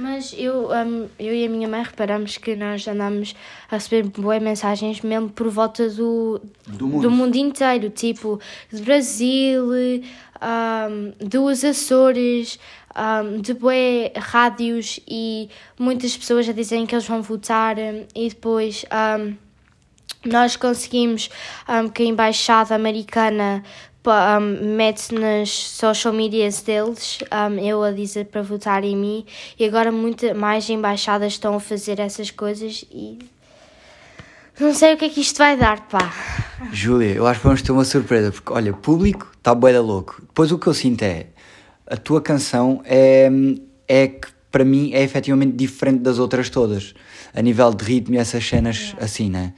Mas 0.00 0.34
eu, 0.34 0.70
hum, 0.70 1.08
eu 1.18 1.34
e 1.34 1.44
a 1.44 1.48
minha 1.48 1.68
mãe 1.68 1.82
reparamos 1.82 2.38
que 2.38 2.56
nós 2.56 2.88
andamos 2.88 3.36
a 3.70 3.74
receber 3.76 4.08
boas 4.08 4.42
mensagens 4.42 5.02
mesmo 5.02 5.28
por 5.28 5.50
volta 5.50 5.90
do, 5.90 6.40
Do 6.66 6.88
mundo. 6.88 7.10
mundo 7.10 7.36
inteiro, 7.36 7.90
tipo 7.90 8.40
de 8.72 8.80
Brasil, 8.80 9.66
hum, 9.66 11.12
dos 11.18 11.62
Açores, 11.62 12.58
hum, 12.96 13.42
de 13.42 13.52
bué 13.52 14.10
rádios 14.16 15.00
e 15.06 15.50
muitas 15.78 16.16
pessoas 16.16 16.48
a 16.48 16.52
dizerem 16.52 16.86
que 16.86 16.94
eles 16.94 17.06
vão 17.06 17.20
votar 17.20 17.76
hum, 17.78 18.06
e 18.14 18.30
depois 18.30 18.86
hum, 19.18 19.34
nós 20.24 20.56
conseguimos 20.56 21.28
hum, 21.68 21.90
que 21.90 22.02
a 22.02 22.06
embaixada 22.06 22.74
americana 22.74 23.62
hum, 24.06 24.76
mete 24.76 25.12
nas 25.14 25.50
social 25.50 26.14
medias 26.14 26.62
deles 26.62 27.18
hum, 27.24 27.58
eu 27.58 27.82
a 27.82 27.90
dizer 27.90 28.26
para 28.26 28.42
votar 28.42 28.84
em 28.84 28.96
mim 28.96 29.26
e 29.58 29.64
agora 29.64 29.92
muitas 29.92 30.36
mais 30.36 30.68
embaixadas 30.70 31.34
estão 31.34 31.54
a 31.54 31.60
fazer 31.60 32.00
essas 32.00 32.30
coisas 32.30 32.84
e 32.90 33.18
não 34.58 34.74
sei 34.74 34.92
o 34.92 34.96
que 34.98 35.06
é 35.06 35.08
que 35.08 35.22
isto 35.22 35.38
vai 35.38 35.56
dar, 35.56 35.88
pá. 35.88 36.12
Júlia, 36.70 37.14
eu 37.14 37.26
acho 37.26 37.40
que 37.40 37.46
vamos 37.46 37.62
ter 37.62 37.72
uma 37.72 37.84
surpresa, 37.84 38.30
porque 38.30 38.52
olha, 38.52 38.74
público 38.74 39.32
está 39.38 39.54
bué 39.54 39.72
da 39.72 39.80
louco. 39.80 40.20
Depois 40.20 40.52
o 40.52 40.58
que 40.58 40.66
eu 40.66 40.74
sinto 40.74 41.02
é, 41.02 41.28
a 41.86 41.96
tua 41.96 42.20
canção 42.20 42.82
é, 42.84 43.30
é 43.88 44.06
que 44.06 44.28
para 44.52 44.62
mim 44.62 44.92
é 44.92 45.02
efetivamente 45.02 45.56
diferente 45.56 46.00
das 46.00 46.18
outras 46.18 46.50
todas, 46.50 46.94
a 47.32 47.40
nível 47.40 47.72
de 47.72 47.84
ritmo 47.84 48.16
e 48.16 48.18
essas 48.18 48.46
cenas 48.46 48.94
assim, 49.00 49.30
né? 49.30 49.54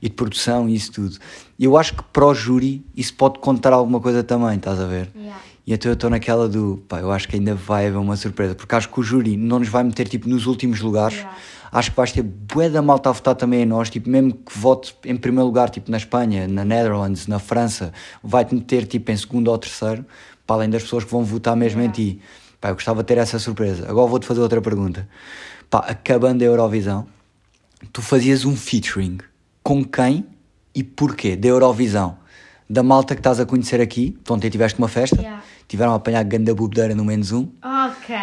E 0.00 0.08
de 0.08 0.14
produção 0.14 0.68
e 0.68 0.74
isso 0.74 0.92
tudo. 0.92 1.16
Eu 1.58 1.76
acho 1.76 1.94
que 1.94 2.02
para 2.12 2.26
o 2.26 2.34
júri 2.34 2.84
isso 2.96 3.14
pode 3.14 3.38
contar 3.38 3.72
alguma 3.72 4.00
coisa 4.00 4.22
também, 4.22 4.56
estás 4.56 4.80
a 4.80 4.86
ver? 4.86 5.10
Yeah. 5.14 5.40
E 5.66 5.72
então 5.74 5.90
eu 5.90 5.94
estou 5.94 6.08
naquela 6.08 6.48
do, 6.48 6.82
pá, 6.88 7.00
eu 7.00 7.10
acho 7.10 7.28
que 7.28 7.36
ainda 7.36 7.54
vai 7.54 7.86
haver 7.86 7.98
uma 7.98 8.16
surpresa, 8.16 8.54
porque 8.54 8.74
acho 8.74 8.88
que 8.88 9.00
o 9.00 9.02
júri 9.02 9.36
não 9.36 9.58
nos 9.58 9.68
vai 9.68 9.82
meter 9.82 10.08
tipo 10.08 10.28
nos 10.28 10.46
últimos 10.46 10.80
lugares. 10.80 11.18
Yeah. 11.18 11.38
Acho 11.70 11.90
que 11.90 11.96
vais 11.96 12.12
ter 12.12 12.22
bué 12.22 12.70
da 12.70 12.80
malta 12.80 13.10
a 13.10 13.12
votar 13.12 13.34
também 13.34 13.62
em 13.62 13.66
nós, 13.66 13.90
tipo, 13.90 14.08
mesmo 14.08 14.32
que 14.32 14.58
vote 14.58 14.94
em 15.04 15.16
primeiro 15.16 15.46
lugar, 15.46 15.68
tipo, 15.68 15.90
na 15.90 15.98
Espanha, 15.98 16.48
na 16.48 16.64
Netherlands, 16.64 17.26
na 17.26 17.38
França, 17.38 17.92
vai-te 18.22 18.54
meter, 18.54 18.86
tipo, 18.86 19.10
em 19.10 19.16
segundo 19.16 19.48
ou 19.48 19.58
terceiro, 19.58 20.04
para 20.46 20.56
além 20.56 20.70
das 20.70 20.82
pessoas 20.82 21.04
que 21.04 21.10
vão 21.10 21.22
votar 21.22 21.54
mesmo 21.54 21.82
em 21.82 21.90
ti. 21.90 22.20
Pá, 22.60 22.70
eu 22.70 22.74
gostava 22.74 23.02
de 23.02 23.06
ter 23.06 23.18
essa 23.18 23.38
surpresa. 23.38 23.86
Agora 23.88 24.08
vou-te 24.08 24.26
fazer 24.26 24.40
outra 24.40 24.62
pergunta. 24.62 25.06
Pá, 25.68 25.80
acabando 25.80 26.40
a 26.40 26.46
Eurovisão, 26.46 27.06
tu 27.92 28.00
fazias 28.00 28.46
um 28.46 28.56
featuring 28.56 29.18
com 29.62 29.84
quem 29.84 30.24
e 30.74 30.82
porquê 30.82 31.36
da 31.36 31.48
Eurovisão? 31.48 32.16
Da 32.70 32.82
malta 32.82 33.14
que 33.14 33.20
estás 33.20 33.40
a 33.40 33.46
conhecer 33.46 33.80
aqui, 33.80 34.18
de 34.22 34.32
ontem 34.32 34.50
tiveste 34.50 34.78
uma 34.78 34.88
festa, 34.88 35.16
Yeah. 35.16 35.42
tiveram 35.66 35.92
a 35.92 35.96
apanhar 35.96 36.22
ganda 36.24 36.54
bobedeira 36.54 36.94
no 36.94 37.02
menos 37.04 37.32
um. 37.32 37.48
Ok. 37.62 38.14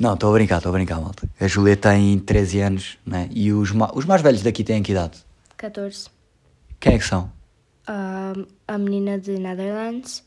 Não, 0.00 0.14
estou 0.14 0.30
a 0.30 0.32
brincar, 0.32 0.56
estou 0.56 0.70
a 0.70 0.72
brincar, 0.72 0.98
malta. 1.00 1.28
A 1.38 1.46
Julia 1.46 1.76
tem 1.76 2.18
13 2.18 2.60
anos, 2.60 2.98
né? 3.04 3.28
E 3.30 3.52
os, 3.52 3.70
ma- 3.72 3.90
os 3.94 4.06
mais 4.06 4.22
velhos 4.22 4.42
daqui 4.42 4.64
têm 4.64 4.82
que 4.82 4.92
idade? 4.92 5.18
14. 5.58 6.08
Quem 6.78 6.94
é 6.94 6.98
que 6.98 7.04
são? 7.04 7.30
Um, 7.88 8.46
a 8.66 8.78
menina 8.78 9.18
de 9.18 9.32
Netherlands 9.38 10.24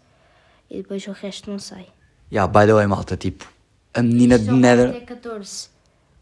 e 0.69 0.77
depois 0.77 1.07
o 1.07 1.11
resto 1.11 1.49
não 1.49 1.57
sei. 1.57 1.87
Yeah, 2.31 2.47
by 2.51 2.67
the 2.67 2.73
way, 2.75 2.85
malta, 2.85 3.17
tipo, 3.17 3.47
a 3.93 4.03
menina 4.03 4.37
de 4.37 4.45
Só 4.45 4.51
vai 4.51 4.59
Nether... 4.59 4.91
ter 4.93 5.01
14. 5.01 5.69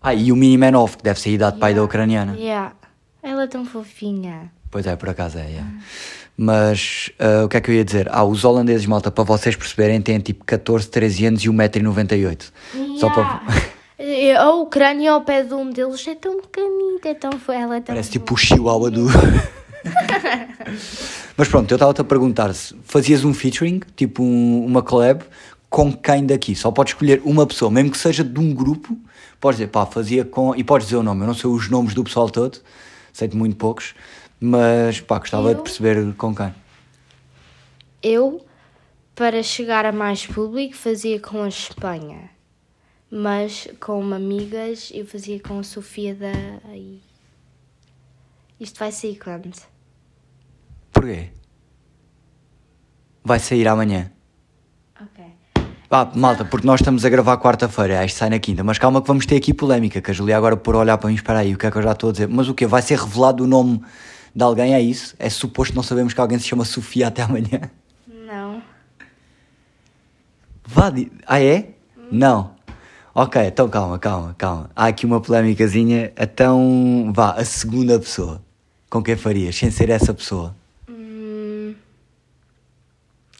Ah, 0.01 0.13
e 0.13 0.31
o 0.31 0.35
mínimo 0.37 0.63
é 0.63 0.71
9, 0.71 0.97
que 0.97 1.03
deve 1.03 1.19
ser 1.19 1.29
a 1.29 1.33
idade 1.33 1.59
pai 1.59 1.73
da 1.73 1.79
Yeah. 1.81 1.85
ucraniana. 1.85 2.35
Yeah. 2.37 2.73
Ela 3.23 3.43
é 3.43 3.47
tão 3.47 3.65
fofinha. 3.65 4.51
Pois 4.69 4.85
é, 4.87 4.95
por 4.95 5.09
acaso 5.09 5.37
é, 5.37 5.45
yeah. 5.45 5.69
Mas, 6.37 7.11
ah, 7.19 7.43
o 7.45 7.49
que 7.49 7.57
é 7.57 7.61
que 7.61 7.69
eu 7.69 7.75
ia 7.75 7.83
dizer? 7.85 8.07
Ah, 8.11 8.23
os 8.23 8.43
holandeses, 8.43 8.85
malta, 8.85 9.11
para 9.11 9.23
vocês 9.23 9.55
perceberem, 9.55 10.01
têm 10.01 10.19
tipo 10.19 10.43
14, 10.45 10.87
13 10.89 11.25
anos 11.25 11.43
e 11.43 11.49
1,98m. 11.49 12.51
Só 12.97 13.09
para... 13.09 13.21
Yeah. 13.23 13.61
E 13.99 14.31
a 14.35 14.49
Ucrânia 14.51 15.11
ao 15.11 15.21
pé 15.21 15.43
de 15.43 15.53
um 15.53 15.69
deles 15.69 16.07
é 16.07 16.15
tão 16.15 16.41
pequenita, 16.41 17.09
é 17.09 17.13
tão 17.13 17.31
ela 17.53 17.75
é 17.75 17.81
tão 17.81 17.93
Parece 17.93 18.09
tipo 18.11 18.33
o 18.33 18.37
chihuahua 18.37 18.89
do. 18.89 19.05
Mas 21.37 21.47
pronto, 21.47 21.71
eu 21.71 21.75
estava-te 21.75 22.01
a 22.01 22.03
perguntar 22.03 22.53
se 22.53 22.75
fazias 22.83 23.23
um 23.23 23.33
featuring, 23.33 23.81
tipo 23.95 24.23
um- 24.23 24.65
uma 24.65 24.81
collab, 24.81 25.23
com 25.69 25.91
quem 25.93 26.25
daqui? 26.25 26.55
Só 26.55 26.71
podes 26.71 26.93
escolher 26.93 27.21
uma 27.23 27.45
pessoa, 27.45 27.71
mesmo 27.71 27.91
que 27.91 27.97
seja 27.97 28.23
de 28.23 28.39
um 28.39 28.53
grupo, 28.53 28.97
podes 29.39 29.57
dizer, 29.59 29.69
pá, 29.69 29.85
fazia 29.85 30.25
com. 30.25 30.55
E 30.55 30.63
podes 30.63 30.87
dizer 30.87 30.97
o 30.97 31.03
nome, 31.03 31.21
eu 31.21 31.27
não 31.27 31.33
sei 31.33 31.49
os 31.49 31.69
nomes 31.69 31.93
do 31.93 32.03
pessoal 32.03 32.29
todo, 32.29 32.59
sei 33.13 33.27
de 33.27 33.35
muito 33.35 33.55
poucos, 33.55 33.93
mas 34.39 34.99
pá, 35.01 35.19
gostava 35.19 35.49
Eu? 35.49 35.55
de 35.55 35.61
perceber 35.61 36.13
com 36.15 36.35
quem. 36.35 36.53
Eu, 38.01 38.45
para 39.15 39.43
chegar 39.43 39.85
a 39.85 39.91
mais 39.91 40.25
público, 40.25 40.75
fazia 40.75 41.19
com 41.19 41.43
a 41.43 41.47
Espanha. 41.47 42.29
Mas 43.09 43.67
com 43.79 44.13
amigas 44.13 44.89
eu 44.93 45.05
fazia 45.05 45.39
com 45.39 45.59
a 45.59 45.63
Sofia 45.63 46.15
da. 46.15 46.31
Isto 48.59 48.79
vai 48.79 48.91
sair 48.91 49.17
quando? 49.17 49.51
Porquê? 50.91 51.29
Vai 53.23 53.39
sair 53.39 53.67
amanhã. 53.67 54.11
Ah, 55.93 56.09
malta, 56.15 56.45
porque 56.45 56.65
nós 56.65 56.79
estamos 56.79 57.03
a 57.03 57.09
gravar 57.09 57.37
quarta-feira, 57.37 58.05
isto 58.05 58.17
sai 58.19 58.29
na 58.29 58.39
quinta, 58.39 58.63
mas 58.63 58.77
calma 58.77 59.01
que 59.01 59.07
vamos 59.09 59.25
ter 59.25 59.35
aqui 59.35 59.53
polémica, 59.53 59.99
que 59.99 60.09
a 60.09 60.13
Julia 60.13 60.37
agora 60.37 60.55
por 60.55 60.73
olhar 60.73 60.97
para 60.97 61.09
mim, 61.09 61.15
espera 61.15 61.39
aí, 61.39 61.53
o 61.53 61.57
que 61.57 61.65
é 61.65 61.71
que 61.71 61.77
eu 61.77 61.81
já 61.81 61.91
estou 61.91 62.11
a 62.11 62.13
dizer? 62.13 62.29
Mas 62.29 62.47
o 62.47 62.53
quê? 62.53 62.65
Vai 62.65 62.81
ser 62.81 62.97
revelado 62.97 63.43
o 63.43 63.47
nome 63.47 63.81
de 64.33 64.41
alguém, 64.41 64.73
é 64.73 64.79
isso? 64.79 65.13
É 65.19 65.29
suposto 65.29 65.75
não 65.75 65.83
sabemos 65.83 66.13
que 66.13 66.21
alguém 66.21 66.39
se 66.39 66.47
chama 66.47 66.63
Sofia 66.63 67.09
até 67.09 67.23
amanhã? 67.23 67.69
Não. 68.07 68.63
Vá, 70.65 70.93
ah 71.27 71.43
é? 71.43 71.71
Não. 72.09 72.51
Ok, 73.13 73.41
então 73.45 73.67
calma, 73.67 73.99
calma, 73.99 74.33
calma. 74.37 74.69
Há 74.73 74.87
aqui 74.87 75.05
uma 75.05 75.19
polémicazinha, 75.19 76.13
então 76.17 77.11
vá, 77.13 77.31
a 77.31 77.43
segunda 77.43 77.99
pessoa. 77.99 78.41
Com 78.89 79.03
quem 79.03 79.17
farias, 79.17 79.57
sem 79.57 79.69
ser 79.69 79.89
essa 79.89 80.13
pessoa? 80.13 80.55
Hum, 80.89 81.75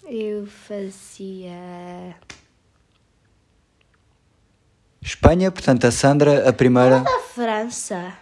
eu 0.03 0.45
fazia. 0.45 2.19
Espanha, 5.01 5.51
portanto 5.51 5.85
a 5.85 5.91
Sandra, 5.91 6.47
a 6.47 6.53
primeira... 6.53 6.99
Da 6.99 7.19
França. 7.33 8.13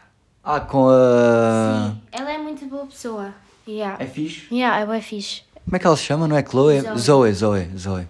Ah, 0.43 0.59
com 0.62 0.88
a... 0.89 1.91
Sim, 1.91 2.01
ela 2.12 2.31
é 2.31 2.38
muito 2.38 2.65
boa 2.65 2.86
pessoa. 2.86 3.33
Yeah. 3.67 4.01
É 4.03 4.07
fixe? 4.07 4.48
Yeah, 4.53 4.79
é 4.79 4.86
bem 4.86 5.01
fixe. 5.01 5.41
Como 5.65 5.75
é 5.75 5.79
que 5.79 5.86
ela 5.86 5.98
se 5.98 6.03
chama? 6.03 6.27
Não 6.27 6.36
é 6.38 6.43
Chloe? 6.43 6.79
Zoe. 6.81 6.98
Zoe, 6.98 7.33
Zoe, 7.33 7.69
Zoe. 7.77 8.07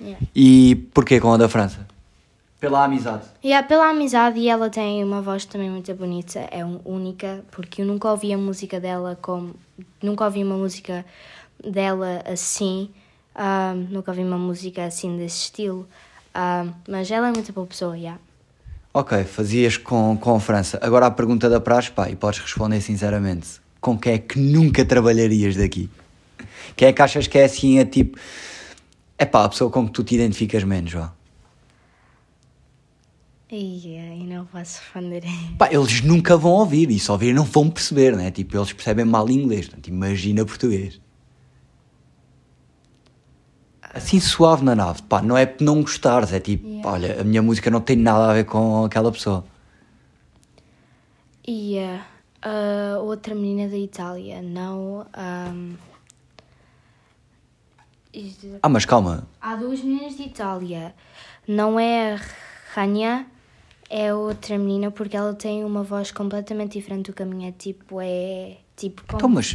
Yeah. 0.00 0.26
E 0.34 0.74
porquê 0.92 1.20
com 1.20 1.32
a 1.32 1.36
da 1.36 1.48
França? 1.48 1.86
Pela 2.58 2.84
amizade. 2.84 3.22
Yeah, 3.42 3.66
pela 3.66 3.88
amizade 3.88 4.38
e 4.38 4.48
ela 4.48 4.68
tem 4.68 5.02
uma 5.02 5.22
voz 5.22 5.46
também 5.46 5.70
muito 5.70 5.94
bonita, 5.94 6.40
é 6.50 6.62
um- 6.62 6.80
única, 6.84 7.42
porque 7.50 7.80
eu 7.80 7.86
nunca 7.86 8.10
ouvi 8.10 8.32
a 8.34 8.36
música 8.38 8.78
dela 8.78 9.16
como. 9.22 9.54
Nunca 10.02 10.24
ouvi 10.26 10.44
uma 10.44 10.56
música 10.56 11.06
dela 11.64 12.22
assim, 12.30 12.90
ah, 13.34 13.72
nunca 13.88 14.10
ouvi 14.10 14.22
uma 14.22 14.36
música 14.36 14.84
assim 14.84 15.16
desse 15.16 15.44
estilo, 15.44 15.88
ah, 16.34 16.66
mas 16.88 17.10
ela 17.10 17.28
é 17.28 17.32
muito 17.32 17.52
boa 17.52 17.66
pessoa, 17.66 17.96
yeah. 17.96 18.20
Ok, 18.92 19.22
fazias 19.24 19.76
com, 19.76 20.16
com 20.16 20.34
a 20.34 20.40
França. 20.40 20.78
Agora 20.82 21.06
a 21.06 21.10
pergunta 21.10 21.48
da 21.48 21.60
praxe, 21.60 21.90
pá, 21.90 22.10
e 22.10 22.16
podes 22.16 22.40
responder 22.40 22.80
sinceramente. 22.80 23.60
Com 23.80 23.96
quem 23.98 24.14
é 24.14 24.18
que 24.18 24.38
nunca 24.38 24.84
trabalharias 24.84 25.56
daqui? 25.56 25.88
Quem 26.74 26.88
é 26.88 26.92
que 26.92 27.00
achas 27.00 27.26
que 27.26 27.38
é 27.38 27.44
assim, 27.44 27.78
é 27.78 27.84
tipo... 27.84 28.18
É 29.16 29.24
pá, 29.24 29.44
a 29.44 29.48
pessoa 29.48 29.70
com 29.70 29.86
que 29.86 29.92
tu 29.92 30.02
te 30.02 30.14
identificas 30.14 30.64
menos, 30.64 30.92
vá. 30.92 31.12
E 33.52 34.24
não 34.28 34.44
posso 34.46 34.80
responder. 34.80 35.24
Pá, 35.58 35.68
eles 35.72 36.02
nunca 36.02 36.36
vão 36.36 36.52
ouvir, 36.52 36.88
e 36.90 36.98
se 37.00 37.10
ouvir 37.10 37.34
não 37.34 37.44
vão 37.44 37.68
perceber, 37.68 38.16
né? 38.16 38.30
Tipo, 38.30 38.56
eles 38.56 38.72
percebem 38.72 39.04
mal 39.04 39.28
inglês, 39.28 39.66
portanto, 39.66 39.88
imagina 39.88 40.44
português. 40.44 41.00
Assim 43.92 44.20
suave 44.20 44.64
na 44.64 44.74
nave, 44.76 45.02
pá, 45.02 45.20
não 45.20 45.36
é 45.36 45.52
não 45.60 45.82
gostares, 45.82 46.32
é 46.32 46.38
tipo, 46.40 46.66
Yeah. 46.66 46.88
olha, 46.88 47.20
a 47.20 47.24
minha 47.24 47.42
música 47.42 47.70
não 47.70 47.80
tem 47.80 47.96
nada 47.96 48.30
a 48.30 48.34
ver 48.34 48.44
com 48.44 48.84
aquela 48.84 49.10
pessoa. 49.10 49.44
E 51.46 51.76
ah, 51.78 52.04
a 52.94 52.98
outra 53.00 53.34
menina 53.34 53.68
da 53.68 53.76
Itália, 53.76 54.40
não. 54.42 55.04
isto- 58.12 58.58
Ah, 58.62 58.68
mas 58.68 58.84
calma, 58.84 59.26
Há 59.40 59.56
duas 59.56 59.80
meninas 59.82 60.16
de 60.16 60.22
Itália. 60.24 60.94
Não 61.48 61.78
é 61.80 62.14
a 62.14 62.20
Rania, 62.74 63.26
é 63.88 64.14
outra 64.14 64.56
menina, 64.58 64.90
porque 64.92 65.16
ela 65.16 65.34
tem 65.34 65.64
uma 65.64 65.82
voz 65.82 66.12
completamente 66.12 66.72
diferente 66.78 67.10
do 67.10 67.12
que 67.12 67.22
a 67.22 67.26
minha. 67.26 67.50
Tipo, 67.52 68.00
é. 68.00 68.58
Tipo, 68.76 69.02
como 69.06 69.16
Então, 69.18 69.28
mas-. 69.28 69.54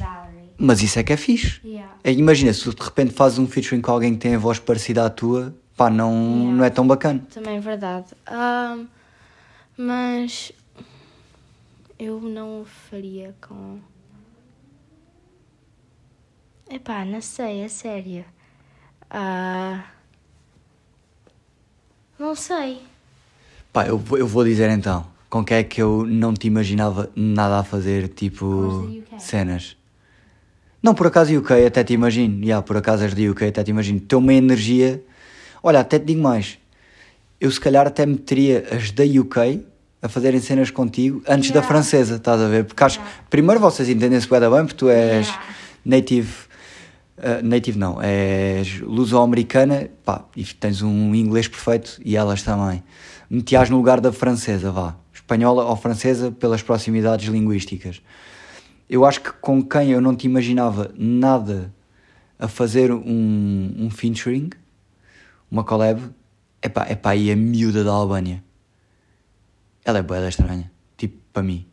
Mas 0.58 0.82
isso 0.82 0.98
é 1.00 1.04
que 1.04 1.14
é 1.14 1.18
fixe. 1.18 1.60
Yeah. 1.66 1.94
Imagina, 2.06 2.54
se 2.54 2.64
tu 2.64 2.74
de 2.76 2.82
repente 2.84 3.14
fazes 3.14 3.38
um 3.40 3.48
featuring 3.48 3.82
com 3.82 3.92
alguém 3.92 4.14
que 4.14 4.20
tem 4.20 4.36
a 4.36 4.40
voz 4.40 4.60
parecida 4.60 5.06
à 5.06 5.10
tua, 5.10 5.54
pá, 5.76 5.90
não, 5.90 6.12
Yeah. 6.14 6.52
não 6.58 6.64
é 6.64 6.70
tão 6.70 6.88
bacana. 6.88 7.22
Também 7.34 7.58
é 7.58 7.60
verdade. 7.60 8.08
Ahm, 8.28 8.86
mas. 9.78 10.52
Eu 11.98 12.20
não 12.20 12.62
o 12.62 12.66
faria 12.66 13.34
com. 13.48 13.80
Epá, 16.70 17.06
não 17.06 17.22
sei, 17.22 17.62
é 17.62 17.68
sério. 17.68 18.26
Ah, 19.10 19.84
não 22.20 22.36
sei. 22.36 22.82
Pá, 23.72 23.86
eu, 23.88 23.98
vou- 23.98 24.18
eu 24.18 24.28
vou 24.28 24.44
dizer 24.44 24.70
então, 24.72 25.06
com 25.30 25.44
quem 25.44 25.58
é 25.58 25.64
que 25.64 25.82
eu 25.82 26.06
não 26.06 26.34
te 26.34 26.48
imaginava 26.48 27.10
nada 27.16 27.60
a 27.60 27.64
fazer, 27.64 28.08
tipo, 28.10 28.90
cenas. 29.20 29.78
Não, 30.86 30.94
por 30.94 31.08
acaso 31.08 31.36
UK 31.36 31.66
até 31.66 31.84
te 31.84 31.94
imagino, 31.94 32.44
yeah, 32.44 32.62
por 32.62 32.78
acaso 32.78 33.04
és 33.06 33.16
de 33.16 33.28
UK 33.28 33.46
até 33.46 33.64
te 33.64 33.72
imagino. 33.72 34.00
Tem 34.00 34.20
uma 34.20 34.32
energia, 34.32 35.04
olha, 35.64 35.80
até 35.80 35.98
te 35.98 36.06
digo 36.06 36.22
mais, 36.22 36.60
eu 37.42 37.50
se 37.50 37.60
calhar 37.60 37.88
até 37.88 38.06
meteria 38.06 38.64
as 38.72 38.92
da 38.92 39.04
UK 39.04 39.66
a 40.00 40.08
fazerem 40.08 40.40
cenas 40.40 40.70
contigo 40.70 41.24
antes 41.28 41.50
da 41.50 41.62
Yeah. 41.62 41.68
francesa, 41.68 42.18
estás 42.18 42.40
a 42.40 42.48
ver? 42.48 42.66
Porque 42.66 42.84
acho 42.84 43.00
que 43.00 43.06
primeiro 43.32 43.60
vocês 43.60 43.90
entendem-se 43.90 44.30
da 44.30 44.48
bem, 44.48 44.64
porque 44.64 44.76
tu 44.78 44.88
és 44.88 45.26
Yeah. 45.26 45.44
native, 45.84 46.30
uh, 47.18 47.44
native 47.44 47.80
não, 47.80 48.00
és 48.00 48.80
luso-americana, 48.82 49.90
pá, 50.06 50.24
e 50.38 50.44
tens 50.44 50.84
um 50.84 51.16
inglês 51.16 51.48
perfeito 51.48 52.00
e 52.06 52.16
elas 52.16 52.44
também. 52.44 52.84
Metias 53.28 53.72
no 53.72 53.78
lugar 53.78 54.00
da 54.00 54.12
francesa, 54.12 54.72
vá, 54.72 54.96
espanhola 55.12 55.64
ou 55.66 55.76
francesa 55.76 56.30
pelas 56.30 56.62
proximidades 56.62 57.28
linguísticas. 57.28 58.04
Eu 58.90 59.06
acho 59.06 59.22
que 59.22 59.32
com 59.32 59.64
quem 59.64 59.92
eu 59.92 60.02
não 60.02 60.16
te 60.16 60.26
imaginava 60.26 60.92
nada 60.96 61.74
a 62.38 62.48
fazer 62.48 62.92
um, 62.92 63.76
um 63.78 63.90
featuring, 63.90 64.50
uma 65.50 65.64
collab, 65.64 66.02
é 66.62 66.70
pá, 66.70 66.86
é 66.88 66.96
pá, 66.96 67.12
aí 67.12 67.32
a 67.32 67.36
miúda 67.36 67.84
da 67.84 67.92
Albânia. 67.92 68.44
Ela 69.84 70.00
é 70.00 70.02
boa 70.02 70.20
da 70.20 70.30
estranha, 70.30 70.72
tipo, 70.98 71.18
para 71.32 71.44
mim. 71.44 71.68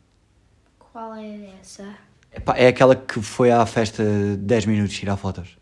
Qual 0.77 1.15
é 1.15 1.49
essa? 1.59 1.95
Epá, 2.31 2.55
é 2.55 2.67
aquela 2.67 2.95
que 2.95 3.21
foi 3.21 3.51
à 3.51 3.65
festa 3.65 4.03
10 4.37 4.65
minutos 4.65 4.95
tirar 4.95 5.17
fotos. 5.17 5.57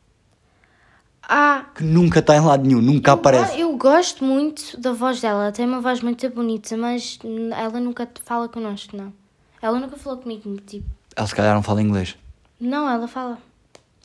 Ah, 1.23 1.65
Que 1.75 1.83
nunca 1.83 2.19
está 2.19 2.35
em 2.35 2.41
lado 2.41 2.67
nenhum, 2.67 2.81
nunca 2.81 3.11
eu, 3.11 3.15
aparece. 3.15 3.59
eu 3.59 3.77
gosto 3.77 4.23
muito 4.23 4.79
da 4.79 4.91
voz 4.91 5.21
dela. 5.21 5.43
Ela 5.43 5.51
tem 5.51 5.65
uma 5.65 5.79
voz 5.79 6.01
muito 6.01 6.29
bonita, 6.29 6.75
mas 6.75 7.19
ela 7.55 7.79
nunca 7.79 8.09
fala 8.25 8.49
connosco, 8.49 8.97
não. 8.97 9.13
Ela 9.61 9.79
nunca 9.79 9.95
falou 9.95 10.19
comigo, 10.19 10.57
tipo. 10.65 10.89
Ela 11.15 11.27
se 11.27 11.35
calhar 11.35 11.55
não 11.55 11.63
fala 11.63 11.81
inglês. 11.81 12.15
Não, 12.59 12.89
ela 12.89 13.07
fala. 13.07 13.37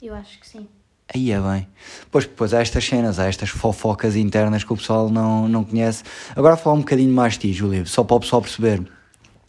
Eu 0.02 0.14
acho 0.14 0.38
que 0.40 0.48
sim. 0.48 0.66
Aí 1.14 1.30
é 1.30 1.40
bem. 1.40 1.68
Pois 2.10 2.25
depois 2.25 2.52
há 2.52 2.60
estas 2.60 2.84
cenas, 2.84 3.18
há 3.18 3.26
estas 3.26 3.48
fofocas 3.48 4.16
internas 4.16 4.64
que 4.64 4.72
o 4.72 4.76
pessoal 4.76 5.08
não, 5.08 5.48
não 5.48 5.62
conhece. 5.62 6.02
Agora 6.34 6.56
falar 6.56 6.76
um 6.76 6.80
bocadinho 6.80 7.14
mais 7.14 7.34
de 7.34 7.40
ti, 7.40 7.52
Júlia, 7.52 7.86
só 7.86 8.02
para 8.02 8.16
o 8.16 8.20
pessoal 8.20 8.42
perceber. 8.42 8.82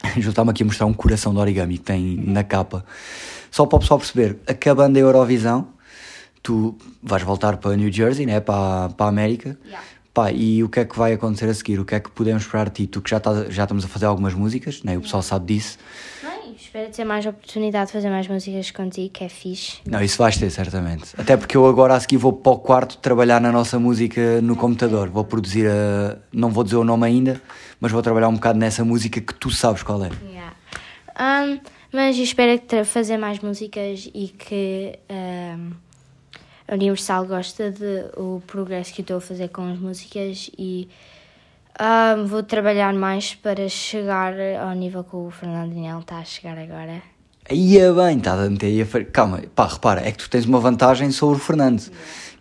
Júlia 0.16 0.30
está-me 0.30 0.52
aqui 0.52 0.64
a 0.64 0.66
mostrar 0.66 0.86
um 0.86 0.94
coração 0.94 1.34
de 1.34 1.40
origami 1.40 1.78
que 1.78 1.84
tem 1.84 2.16
na 2.18 2.44
capa. 2.44 2.86
Só 3.50 3.66
para 3.66 3.78
o 3.78 3.80
pessoal 3.80 4.00
perceber, 4.00 4.38
acabando 4.46 4.98
a 4.98 5.00
Eurovisão, 5.00 5.70
tu 6.44 6.78
vais 7.02 7.24
voltar 7.24 7.58
para 7.58 7.76
New 7.76 7.92
Jersey, 7.92 8.26
né? 8.26 8.40
para, 8.40 8.90
para 8.90 9.06
a 9.08 9.10
América. 9.10 9.58
Yeah. 9.66 9.84
Pá, 10.14 10.32
e 10.32 10.64
o 10.64 10.70
que 10.70 10.80
é 10.80 10.86
que 10.86 10.98
vai 10.98 11.14
acontecer 11.14 11.48
a 11.48 11.54
seguir? 11.54 11.80
O 11.80 11.86
que 11.86 11.94
é 11.96 12.00
que 12.00 12.10
podemos 12.10 12.44
esperar 12.44 12.70
de 12.70 12.76
ti? 12.76 12.88
Tu 12.88 13.02
que 13.02 13.10
já, 13.10 13.18
estás, 13.18 13.54
já 13.54 13.64
estamos 13.64 13.86
a 13.86 13.88
fazer 13.88 14.06
algumas 14.06 14.34
músicas, 14.34 14.82
né? 14.84 14.98
o 14.98 15.02
pessoal 15.02 15.22
sabe 15.22 15.54
disso. 15.54 15.78
Bem, 16.24 16.37
espero 16.68 16.92
ter 16.92 17.06
mais 17.06 17.26
oportunidade 17.26 17.88
de 17.88 17.94
fazer 17.94 18.10
mais 18.10 18.28
músicas 18.28 18.72
contigo, 18.72 19.10
que 19.10 19.24
é 19.24 19.30
fixe. 19.30 19.80
Não, 19.86 20.02
isso 20.02 20.18
vais 20.18 20.38
ter, 20.38 20.50
certamente. 20.50 21.16
Até 21.18 21.38
porque 21.38 21.56
eu 21.56 21.66
agora 21.66 21.96
a 21.96 22.00
seguir 22.00 22.18
vou 22.18 22.34
para 22.34 22.52
o 22.52 22.60
quarto 22.60 22.98
trabalhar 22.98 23.40
na 23.40 23.52
nossa 23.52 23.80
música 23.80 24.42
no 24.42 24.56
computador. 24.56 25.10
Vou 25.10 25.24
produzir 25.24 25.68
a. 25.68 26.18
Não 26.32 26.50
vou 26.50 26.64
dizer 26.64 26.76
o 26.76 26.84
nome 26.84 27.08
ainda, 27.08 27.42
mas 27.80 27.92
vou 27.92 28.02
trabalhar 28.02 28.28
um 28.28 28.34
bocado 28.34 28.60
nessa 28.60 28.84
música 28.84 29.22
que 29.22 29.34
tu 29.34 29.50
sabes 29.50 29.82
qual 29.82 30.04
é. 30.04 30.10
Yeah. 30.30 30.54
Um, 31.20 31.60
mas 31.92 32.18
espero 32.18 32.62
fazer 32.86 33.18
mais 33.18 33.40
músicas 33.40 34.10
e 34.14 34.28
que 34.28 35.00
um, 35.10 35.72
a 36.68 36.74
Universal 36.76 37.26
gosta 37.26 37.72
de 37.72 38.06
o 38.18 38.42
progresso 38.46 38.94
que 38.94 39.02
eu 39.02 39.04
estou 39.04 39.18
a 39.18 39.22
fazer 39.22 39.48
com 39.48 39.72
as 39.72 39.80
músicas 39.80 40.52
e 40.58 40.90
Ah, 41.80 42.16
vou 42.26 42.42
trabalhar 42.42 42.92
mais 42.94 43.36
para 43.36 43.70
chegar 43.70 44.34
ao 44.60 44.74
nível 44.74 45.04
que 45.04 45.16
o 45.16 45.30
Fernando 45.30 45.70
Daniel 45.70 46.00
está 46.00 46.18
a 46.18 46.24
chegar 46.24 46.58
agora. 46.58 47.04
É 47.46 47.54
bem, 47.94 48.18
está 48.18 48.34
a 48.34 48.50
meter 48.50 48.66
aí. 48.66 49.06
Calma, 49.06 49.44
pá, 49.54 49.68
repara, 49.68 50.02
é 50.02 50.12
que 50.12 50.18
tu 50.18 50.30
tens 50.30 50.46
uma 50.46 50.60
vantagem 50.60 51.12
sobre 51.12 51.38
o 51.38 51.40
Fernando, 51.40 51.84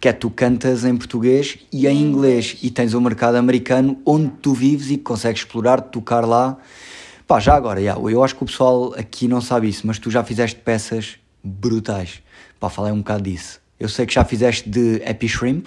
que 0.00 0.08
é 0.08 0.12
tu 0.12 0.30
cantas 0.30 0.86
em 0.86 0.96
português 0.96 1.58
e 1.70 1.86
em 1.86 2.00
inglês, 2.00 2.56
e 2.62 2.70
tens 2.70 2.94
o 2.94 3.00
mercado 3.00 3.34
americano 3.34 4.00
onde 4.06 4.30
tu 4.40 4.54
vives 4.54 4.90
e 4.90 4.96
consegues 4.96 5.42
explorar, 5.42 5.82
tocar 5.82 6.24
lá. 6.24 6.56
Pá, 7.26 7.38
já 7.38 7.54
agora, 7.54 7.82
já, 7.82 7.92
eu 7.92 8.24
acho 8.24 8.34
que 8.34 8.42
o 8.42 8.46
pessoal 8.46 8.94
aqui 8.96 9.28
não 9.28 9.42
sabe 9.42 9.68
isso, 9.68 9.86
mas 9.86 9.98
tu 9.98 10.10
já 10.10 10.24
fizeste 10.24 10.58
peças 10.60 11.18
brutais. 11.44 12.22
Pá, 12.58 12.70
falei 12.70 12.90
um 12.90 12.98
bocado 12.98 13.24
disso. 13.24 13.60
Eu 13.78 13.90
sei 13.90 14.06
que 14.06 14.14
já 14.14 14.24
fizeste 14.24 14.66
de 14.66 15.02
Happy 15.06 15.28
Shrimp, 15.28 15.66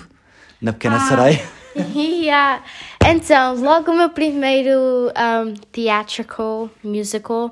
na 0.59 0.73
Pequena 0.73 0.99
Sereia. 1.07 1.58
Yeah. 1.95 2.63
Então, 3.05 3.55
logo 3.55 3.91
o 3.91 3.97
meu 3.97 4.09
primeiro 4.09 4.71
um, 5.09 5.53
theatrical 5.71 6.69
musical 6.83 7.51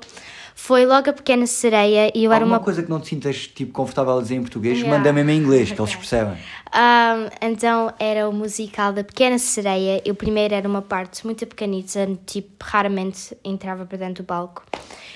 foi 0.54 0.84
logo 0.84 1.08
a 1.08 1.12
Pequena 1.12 1.46
Sereia 1.46 2.10
e 2.14 2.24
eu 2.24 2.32
era 2.32 2.44
uma. 2.44 2.58
coisa 2.58 2.82
que 2.82 2.90
não 2.90 3.00
te 3.00 3.08
sintas 3.08 3.46
tipo, 3.46 3.72
confortável 3.72 4.18
a 4.18 4.20
dizer 4.20 4.34
em 4.34 4.40
português, 4.40 4.78
Yeah. 4.78 4.98
manda 4.98 5.12
mesmo 5.12 5.30
em 5.30 5.38
inglês, 5.38 5.70
que 5.70 5.80
eles 5.80 5.94
percebem. 5.94 6.34
Um, 6.34 7.46
então 7.46 7.94
era 7.98 8.28
o 8.28 8.32
musical 8.32 8.92
da 8.92 9.04
Pequena 9.04 9.38
Sereia. 9.38 10.02
Eu 10.04 10.14
primeiro 10.14 10.54
era 10.54 10.68
uma 10.68 10.82
parte 10.82 11.24
muito 11.24 11.46
pequenita, 11.46 12.08
tipo, 12.26 12.56
raramente 12.60 13.36
entrava 13.44 13.86
para 13.86 13.98
dentro 13.98 14.24
do 14.24 14.26
palco. 14.26 14.64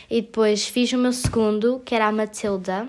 E 0.08 0.22
depois 0.22 0.66
fiz 0.68 0.92
o 0.92 0.98
meu 0.98 1.12
segundo, 1.12 1.82
que 1.84 1.94
era 1.94 2.06
a 2.06 2.12
Matilda. 2.12 2.88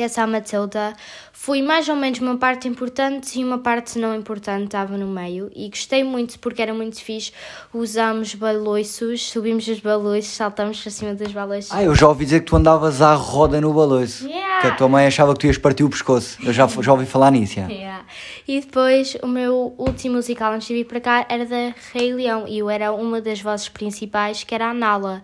Que 0.00 0.04
essa 0.04 0.22
a 0.22 0.26
Matilda 0.26 0.94
foi 1.30 1.60
mais 1.60 1.86
ou 1.86 1.94
menos 1.94 2.20
uma 2.20 2.38
parte 2.38 2.66
importante 2.66 3.38
e 3.38 3.44
uma 3.44 3.58
parte 3.58 3.98
não 3.98 4.14
importante, 4.14 4.64
estava 4.64 4.96
no 4.96 5.06
meio. 5.06 5.52
E 5.54 5.68
gostei 5.68 6.02
muito 6.02 6.38
porque 6.38 6.62
era 6.62 6.72
muito 6.72 7.04
fixe. 7.04 7.32
Usámos 7.70 8.34
baloiços, 8.34 9.28
subimos 9.30 9.68
os 9.68 9.78
baloiços, 9.78 10.32
saltamos 10.32 10.80
para 10.80 10.90
cima 10.90 11.14
dos 11.14 11.30
baloiços. 11.30 11.70
Ah, 11.70 11.82
eu 11.82 11.94
já 11.94 12.08
ouvi 12.08 12.24
dizer 12.24 12.40
que 12.40 12.46
tu 12.46 12.56
andavas 12.56 13.02
à 13.02 13.12
roda 13.12 13.60
no 13.60 13.74
baloiço. 13.74 14.26
Yeah. 14.26 14.62
Que 14.62 14.66
a 14.68 14.74
tua 14.74 14.88
mãe 14.88 15.06
achava 15.06 15.34
que 15.34 15.40
tu 15.40 15.46
ias 15.48 15.58
partir 15.58 15.84
o 15.84 15.90
pescoço. 15.90 16.38
Eu 16.42 16.54
já, 16.54 16.66
já 16.66 16.92
ouvi 16.92 17.04
falar 17.04 17.30
nisso. 17.30 17.56
já. 17.56 17.66
Yeah. 17.66 18.06
E 18.48 18.58
depois 18.58 19.18
o 19.22 19.26
meu 19.26 19.74
último 19.76 20.14
musical 20.14 20.54
antes 20.54 20.66
de 20.66 20.72
vir 20.72 20.86
para 20.86 21.00
cá 21.02 21.26
era 21.28 21.44
da 21.44 21.74
Rei 21.92 22.14
Leão 22.14 22.48
e 22.48 22.60
eu 22.60 22.70
era 22.70 22.90
uma 22.90 23.20
das 23.20 23.42
vozes 23.42 23.68
principais 23.68 24.44
que 24.44 24.54
era 24.54 24.70
a 24.70 24.72
Nala. 24.72 25.22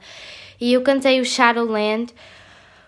E 0.61 0.75
eu 0.75 0.83
cantei 0.83 1.19
o 1.19 1.25
Shadowland. 1.25 2.13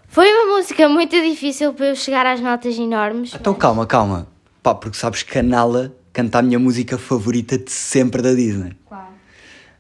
Foi 0.09 0.27
uma 0.27 0.57
música 0.57 0.89
muito 0.89 1.15
difícil 1.21 1.75
para 1.75 1.87
eu 1.87 1.95
chegar 1.95 2.25
às 2.25 2.41
notas 2.41 2.77
enormes. 2.79 3.35
Então 3.35 3.53
calma, 3.55 3.87
calma. 3.87 4.27
Pá, 4.63 4.75
porque 4.75 4.97
sabes 4.97 5.23
que 5.23 5.39
a 5.39 5.43
Nala 5.43 5.95
canta 6.15 6.39
a 6.39 6.43
minha 6.43 6.59
música 6.59 6.97
favorita 6.97 7.59
de 7.59 7.71
sempre 7.71 8.23
da 8.23 8.33
Disney. 8.33 8.73
Qual? 8.87 9.13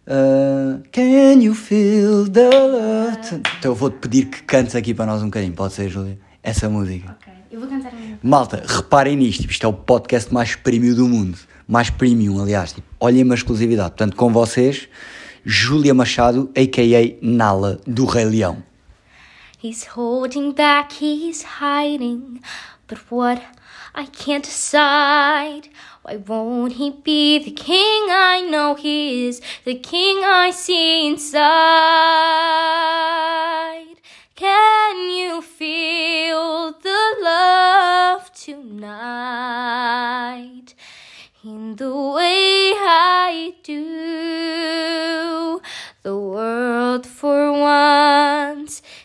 Uh, 0.07 0.83
can 0.93 1.41
you 1.41 1.55
feel 1.55 2.29
the 2.31 2.49
love? 2.51 3.43
Então 3.59 3.73
eu 3.73 3.75
vou-te 3.75 3.97
pedir 3.97 4.27
que 4.27 4.43
cantes 4.43 4.77
aqui 4.77 4.93
para 4.93 5.07
nós 5.07 5.23
um 5.23 5.27
bocadinho, 5.27 5.55
pode 5.55 5.73
ser, 5.73 5.89
Júlia? 5.89 6.19
Essa 6.43 6.69
música. 6.69 7.17
Ok, 7.19 7.33
eu 7.51 7.61
vou 7.61 7.69
cantar 7.69 7.89
a 7.93 7.97
minha. 7.97 8.19
Malta, 8.23 8.63
reparem 8.67 9.17
nisto, 9.17 9.41
tipo, 9.41 9.53
isto 9.53 9.65
é 9.65 9.69
o 9.69 9.73
podcast 9.73 10.33
mais 10.33 10.55
premium 10.55 10.95
do 10.95 11.09
mundo. 11.09 11.39
Mais 11.67 11.89
premium, 11.89 12.41
aliás. 12.41 12.75
Tipo, 12.75 12.87
olhem 13.01 13.31
a 13.31 13.35
exclusividade. 13.35 13.91
Portanto, 13.91 14.15
com 14.15 14.31
vocês, 14.31 14.89
Júlia 15.45 15.95
Machado, 15.95 16.51
a.k.a. 16.55 17.17
Nala, 17.23 17.81
do 17.87 18.05
Rei 18.05 18.27
Leão. 18.27 18.68
He's 19.69 19.85
holding 19.85 20.53
back, 20.53 20.93
he's 20.93 21.43
hiding. 21.43 22.43
But 22.87 23.11
what 23.11 23.43
I 23.95 24.07
can't 24.07 24.43
decide. 24.43 25.69
Why 26.01 26.17
won't 26.17 26.73
he 26.81 26.89
be 26.89 27.39
the 27.39 27.51
king 27.51 28.07
I 28.09 28.41
know 28.51 28.77
he 28.77 29.27
is? 29.29 29.43
The 29.67 29.75
king 29.75 30.25
I 30.25 30.53
see 30.53 31.07
inside. 31.07 31.43
Can 34.35 35.11
you 35.11 35.43
feel 35.43 36.73
the 36.73 37.17
love 37.21 38.33
tonight? 38.33 39.45
In 41.45 41.77
the 41.77 41.95
way 41.95 42.73
I 42.75 43.53
do, 43.63 43.98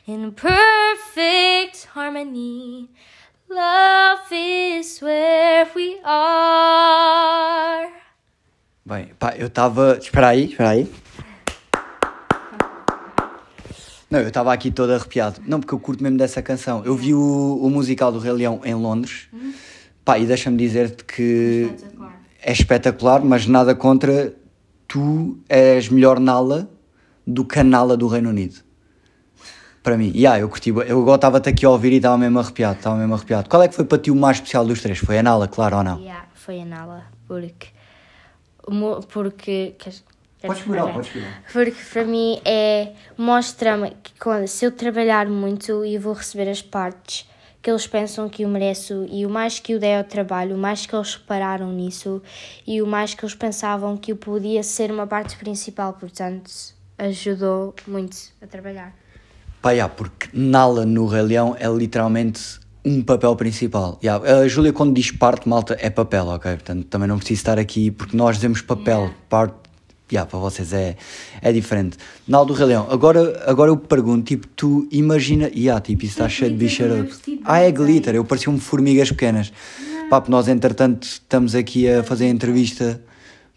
in 0.07 0.31
perfect 0.31 1.87
harmony. 1.95 2.89
Love 3.49 4.31
is 4.31 4.99
where 5.01 5.67
we 5.75 5.99
are. 6.03 7.87
Bem, 8.85 9.11
pá, 9.17 9.35
eu 9.37 9.47
estava. 9.47 9.97
Espera 10.01 10.29
aí, 10.29 10.45
espera 10.45 10.69
aí. 10.71 10.91
Não, 14.09 14.19
eu 14.19 14.27
estava 14.27 14.53
aqui 14.53 14.69
todo 14.71 14.91
arrepiado. 14.93 15.41
Não, 15.47 15.59
porque 15.59 15.73
eu 15.73 15.79
curto 15.79 16.03
mesmo 16.03 16.17
dessa 16.17 16.41
canção. 16.41 16.83
Eu 16.85 16.95
vi 16.95 17.13
o, 17.13 17.59
o 17.61 17.69
musical 17.69 18.11
do 18.11 18.19
Rei 18.19 18.31
Leão 18.33 18.61
em 18.63 18.75
Londres. 18.75 19.27
Pá, 20.05 20.19
e 20.19 20.25
deixa-me 20.25 20.57
dizer-te 20.57 21.03
que 21.05 21.69
Espetacular. 21.73 22.21
é 22.41 22.51
espetacular, 22.51 23.23
mas 23.23 23.47
nada 23.47 23.73
contra. 23.73 24.35
Tu 24.87 25.39
és 25.49 25.89
melhor 25.89 26.19
Nala 26.19 26.69
do 27.25 27.43
que 27.45 27.57
a 27.57 27.63
Nala 27.63 27.97
do 27.97 28.05
Reino 28.07 28.29
Unido. 28.29 28.59
Para 29.83 29.97
mim. 29.97 30.11
E 30.15 30.19
yeah, 30.19 30.39
eu 30.39 30.47
curti. 30.49 30.69
Eu 30.69 31.01
agora 31.01 31.15
estava-te 31.15 31.49
aqui 31.49 31.65
a 31.65 31.69
ouvir 31.69 31.91
e 31.91 31.97
estava 31.97 32.17
mesmo 32.17 32.39
arrepiado. 32.39 32.77
Estava 32.77 32.95
mesmo 32.95 33.13
arrepiado. 33.15 33.49
Qual 33.49 33.61
é 33.61 33.67
que 33.67 33.75
foi 33.75 33.83
para 33.83 33.97
ti 33.97 34.09
o 34.09 34.15
mais 34.15 34.37
especial 34.37 34.65
dos 34.65 34.81
três? 34.81 34.97
Foi 34.97 35.17
a 35.19 35.23
Nala, 35.23 35.47
claro 35.47 35.77
ou 35.77 35.83
não? 35.83 35.99
Yeah, 35.99 36.25
foi 36.33 36.61
a 36.61 36.65
Nala, 36.65 37.03
porque. 37.27 37.67
Porque. 39.11 39.75
queres- 39.77 40.03
queres 40.39 40.59
Podes 40.59 40.63
parar? 40.63 40.93
podes. 40.93 41.11
Porque 41.51 41.83
para 41.91 42.05
mim 42.05 42.39
é. 42.45 42.93
Mostra-me 43.17 43.91
que 44.01 44.13
quando, 44.19 44.47
se 44.47 44.65
eu 44.65 44.71
trabalhar 44.71 45.27
muito 45.27 45.83
e 45.85 45.97
vou 45.97 46.13
receber 46.13 46.49
as 46.49 46.61
partes 46.61 47.27
que 47.61 47.69
eles 47.69 47.87
pensam 47.87 48.27
que 48.27 48.43
eu 48.43 48.49
mereço 48.49 49.05
e 49.09 49.25
o 49.25 49.29
mais 49.29 49.57
que 49.59 49.73
eu 49.73 49.79
dei 49.79 49.95
ao 49.95 50.03
trabalho, 50.03 50.55
o 50.55 50.59
mais 50.59 50.85
que 50.85 50.93
eles 50.93 51.15
repararam 51.15 51.71
nisso 51.71 52.21
e 52.67 52.81
o 52.81 52.87
mais 52.87 53.13
que 53.13 53.23
eles 53.23 53.35
pensavam 53.35 53.95
que 53.95 54.11
eu 54.11 54.17
podia 54.17 54.61
ser 54.63 54.91
uma 54.91 55.07
parte 55.07 55.37
principal, 55.37 55.93
portanto 55.93 56.51
ajudou 56.97 57.73
muito 57.87 58.17
a 58.41 58.47
trabalhar. 58.47 58.93
Pá, 59.63 59.71
yeah, 59.71 59.87
porque 59.87 60.27
Nala 60.33 60.85
no 60.85 61.07
Rei 61.07 61.21
Leão 61.21 61.55
é 61.57 61.69
literalmente 61.69 62.59
um 62.83 63.01
papel 63.01 63.33
principal. 63.37 63.97
Yeah, 64.03 64.41
a 64.41 64.45
Júlia, 64.45 64.73
quando 64.73 64.93
diz 64.93 65.09
parte, 65.09 65.47
malta, 65.47 65.77
é 65.79 65.89
papel, 65.89 66.27
ok? 66.27 66.51
Portanto, 66.51 66.83
também 66.87 67.07
não 67.07 67.17
preciso 67.17 67.39
estar 67.39 67.57
aqui 67.57 67.89
porque 67.89 68.17
nós 68.17 68.35
dizemos 68.35 68.61
papel, 68.61 69.03
Yeah. 69.03 69.15
parte. 69.29 69.55
Yeah, 70.11 70.29
para 70.29 70.37
vocês 70.37 70.73
é, 70.73 70.97
é 71.41 71.53
diferente. 71.53 71.97
Nala 72.27 72.45
do 72.45 72.51
Rei 72.51 72.67
Leão, 72.67 72.87
agora, 72.91 73.41
agora 73.47 73.71
eu 73.71 73.77
pergunto, 73.77 74.25
tipo, 74.25 74.47
tu 74.47 74.85
imagina. 74.91 75.49
Yeah, 75.55 75.79
tipo, 75.79 76.03
isso 76.03 76.15
está 76.15 76.27
cheio 76.27 76.51
de 76.51 76.57
vestido, 76.57 77.07
Ah, 77.45 77.59
é 77.61 77.71
glitter, 77.71 78.15
eu 78.15 78.25
parecia-me 78.25 78.59
formigas 78.59 79.09
pequenas. 79.11 79.53
Pá, 80.09 80.21
nós 80.27 80.49
entretanto 80.49 81.03
estamos 81.03 81.55
aqui 81.55 81.89
a 81.89 82.03
fazer 82.03 82.25
a 82.25 82.29
entrevista 82.29 83.01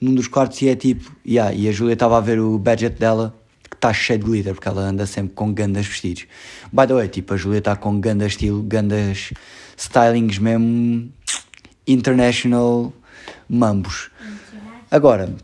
num 0.00 0.14
dos 0.14 0.28
quartos 0.28 0.62
e 0.62 0.68
é 0.68 0.76
tipo. 0.76 1.10
Yeah, 1.26 1.52
e 1.52 1.68
a 1.68 1.72
Júlia 1.72 1.94
estava 1.94 2.16
a 2.16 2.20
ver 2.20 2.38
o 2.38 2.60
budget 2.60 2.96
dela 2.96 3.34
está 3.74 3.92
cheio 3.92 4.18
de 4.18 4.24
glitter, 4.24 4.54
porque 4.54 4.68
ela 4.68 4.82
anda 4.82 5.06
sempre 5.06 5.34
com 5.34 5.52
gandas 5.52 5.86
vestidos. 5.86 6.26
By 6.72 6.86
the 6.86 6.94
way, 6.94 7.08
tipo, 7.08 7.34
a 7.34 7.36
Júlia 7.36 7.58
está 7.58 7.76
com 7.76 8.00
ganda 8.00 8.26
estilo, 8.26 8.62
gandas 8.62 9.32
stylings 9.76 10.38
mesmo 10.38 11.10
international 11.86 12.92
mambos. 13.48 14.10
Agora, 14.90 15.34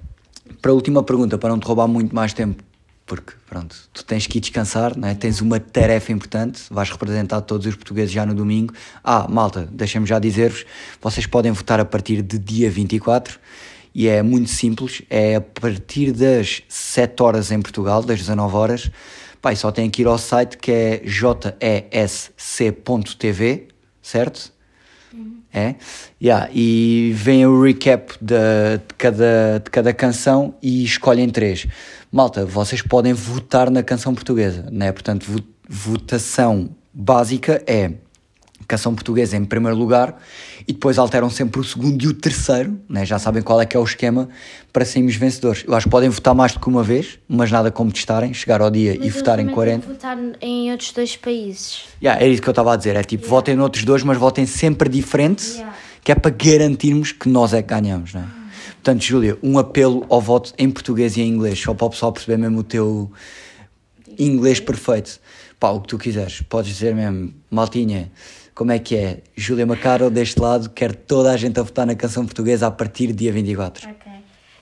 para 0.60 0.70
a 0.70 0.74
última 0.74 1.02
pergunta, 1.02 1.38
para 1.38 1.50
não 1.50 1.58
te 1.58 1.66
roubar 1.66 1.88
muito 1.88 2.14
mais 2.14 2.32
tempo, 2.32 2.62
porque 3.06 3.32
pronto, 3.48 3.76
tu 3.92 4.04
tens 4.04 4.26
que 4.26 4.38
ir 4.38 4.40
descansar, 4.40 4.96
né? 4.96 5.14
tens 5.14 5.40
uma 5.40 5.58
tarefa 5.60 6.12
importante, 6.12 6.62
vais 6.70 6.90
representar 6.90 7.40
todos 7.42 7.66
os 7.66 7.74
portugueses 7.74 8.12
já 8.12 8.24
no 8.24 8.34
domingo. 8.34 8.72
Ah, 9.02 9.26
malta, 9.28 9.68
deixem-me 9.70 10.06
já 10.06 10.18
dizer-vos, 10.18 10.64
vocês 11.00 11.26
podem 11.26 11.52
votar 11.52 11.80
a 11.80 11.84
partir 11.84 12.22
de 12.22 12.38
dia 12.38 12.70
24 12.70 13.38
e 13.94 14.08
é 14.08 14.22
muito 14.22 14.50
simples, 14.50 15.02
é 15.10 15.36
a 15.36 15.40
partir 15.40 16.12
das 16.12 16.62
7 16.68 17.22
horas 17.22 17.50
em 17.50 17.60
Portugal, 17.60 18.02
das 18.02 18.18
19 18.18 18.56
horas. 18.56 18.90
Pá, 19.40 19.54
só 19.56 19.70
tem 19.72 19.90
que 19.90 20.02
ir 20.02 20.06
ao 20.06 20.18
site 20.18 20.56
que 20.56 20.70
é 20.70 21.02
jesc.tv, 22.54 23.68
certo? 24.00 24.52
É? 25.52 25.74
Yeah, 26.22 26.48
e 26.54 27.12
vem 27.14 27.44
o 27.44 27.62
recap 27.62 28.14
de, 28.20 28.34
de 28.78 28.94
cada, 28.96 29.60
de 29.62 29.70
cada 29.70 29.92
canção 29.92 30.54
e 30.62 30.82
escolhem 30.82 31.28
três. 31.28 31.66
Malta, 32.10 32.46
vocês 32.46 32.80
podem 32.80 33.12
votar 33.12 33.70
na 33.70 33.82
canção 33.82 34.14
portuguesa, 34.14 34.66
né? 34.72 34.90
Portanto, 34.92 35.26
vo- 35.30 35.44
votação 35.68 36.70
básica 36.94 37.62
é 37.66 37.90
canção 38.72 38.94
portuguesa 38.94 39.36
em 39.36 39.44
primeiro 39.44 39.76
lugar 39.76 40.18
e 40.66 40.72
depois 40.72 40.96
alteram 40.96 41.28
sempre 41.28 41.60
o 41.60 41.64
segundo 41.64 42.02
e 42.02 42.06
o 42.06 42.14
terceiro, 42.14 42.80
né? 42.88 43.04
já 43.04 43.18
sabem 43.18 43.42
qual 43.42 43.60
é 43.60 43.66
que 43.66 43.76
é 43.76 43.80
o 43.80 43.84
esquema 43.84 44.30
para 44.72 44.82
sermos 44.84 45.14
vencedores. 45.14 45.62
Eu 45.66 45.74
acho 45.74 45.86
que 45.86 45.90
podem 45.90 46.08
votar 46.08 46.34
mais 46.34 46.52
do 46.52 46.60
que 46.60 46.68
uma 46.68 46.82
vez, 46.82 47.18
mas 47.28 47.50
nada 47.50 47.70
como 47.70 47.92
testarem, 47.92 48.32
chegar 48.32 48.62
ao 48.62 48.70
dia 48.70 48.98
e 48.98 49.10
votarem 49.10 49.46
40. 49.46 49.86
votar 49.86 50.16
em 50.40 50.70
outros 50.70 50.90
dois 50.92 51.16
países. 51.16 51.82
Yeah, 52.02 52.24
é 52.24 52.28
isso 52.28 52.40
que 52.40 52.48
eu 52.48 52.52
estava 52.52 52.72
a 52.72 52.76
dizer. 52.76 52.96
É 52.96 53.02
tipo, 53.04 53.26
votem 53.28 53.54
noutros 53.54 53.84
dois, 53.84 54.02
mas 54.02 54.16
votem 54.16 54.46
sempre 54.46 54.88
diferente, 54.88 55.42
Yeah. 55.52 55.76
que 56.02 56.10
é 56.10 56.14
para 56.14 56.30
garantirmos 56.30 57.12
que 57.12 57.28
nós 57.28 57.52
é 57.52 57.60
que 57.60 57.68
ganhamos, 57.68 58.14
não 58.14 58.22
é? 58.22 58.26
Portanto, 58.82 59.02
Júlia, 59.02 59.36
um 59.42 59.58
apelo 59.58 60.06
ao 60.08 60.20
voto 60.20 60.54
em 60.58 60.70
português 60.70 61.16
e 61.16 61.20
em 61.20 61.28
inglês, 61.28 61.58
só 61.60 61.74
para 61.74 61.86
o 61.86 61.90
pessoal 61.90 62.10
perceber 62.10 62.38
mesmo 62.38 62.60
o 62.60 62.64
teu 62.64 63.12
inglês 64.18 64.60
perfeito. 64.60 65.20
Pá, 65.60 65.70
o 65.70 65.80
que 65.80 65.88
tu 65.88 65.98
quiseres, 65.98 66.40
podes 66.42 66.72
dizer 66.72 66.94
mesmo, 66.94 67.32
maltinha, 67.50 68.10
como 68.54 68.72
é 68.72 68.78
que 68.78 68.96
é? 68.96 69.22
Júlia 69.36 69.66
Macaro, 69.66 70.10
deste 70.10 70.40
lado, 70.40 70.70
quer 70.70 70.94
toda 70.94 71.32
a 71.32 71.36
gente 71.36 71.58
a 71.58 71.62
votar 71.62 71.86
na 71.86 71.94
canção 71.94 72.24
portuguesa 72.24 72.66
a 72.66 72.70
partir 72.70 73.08
do 73.08 73.14
dia 73.14 73.32
24. 73.32 73.88
Ok. 73.90 74.12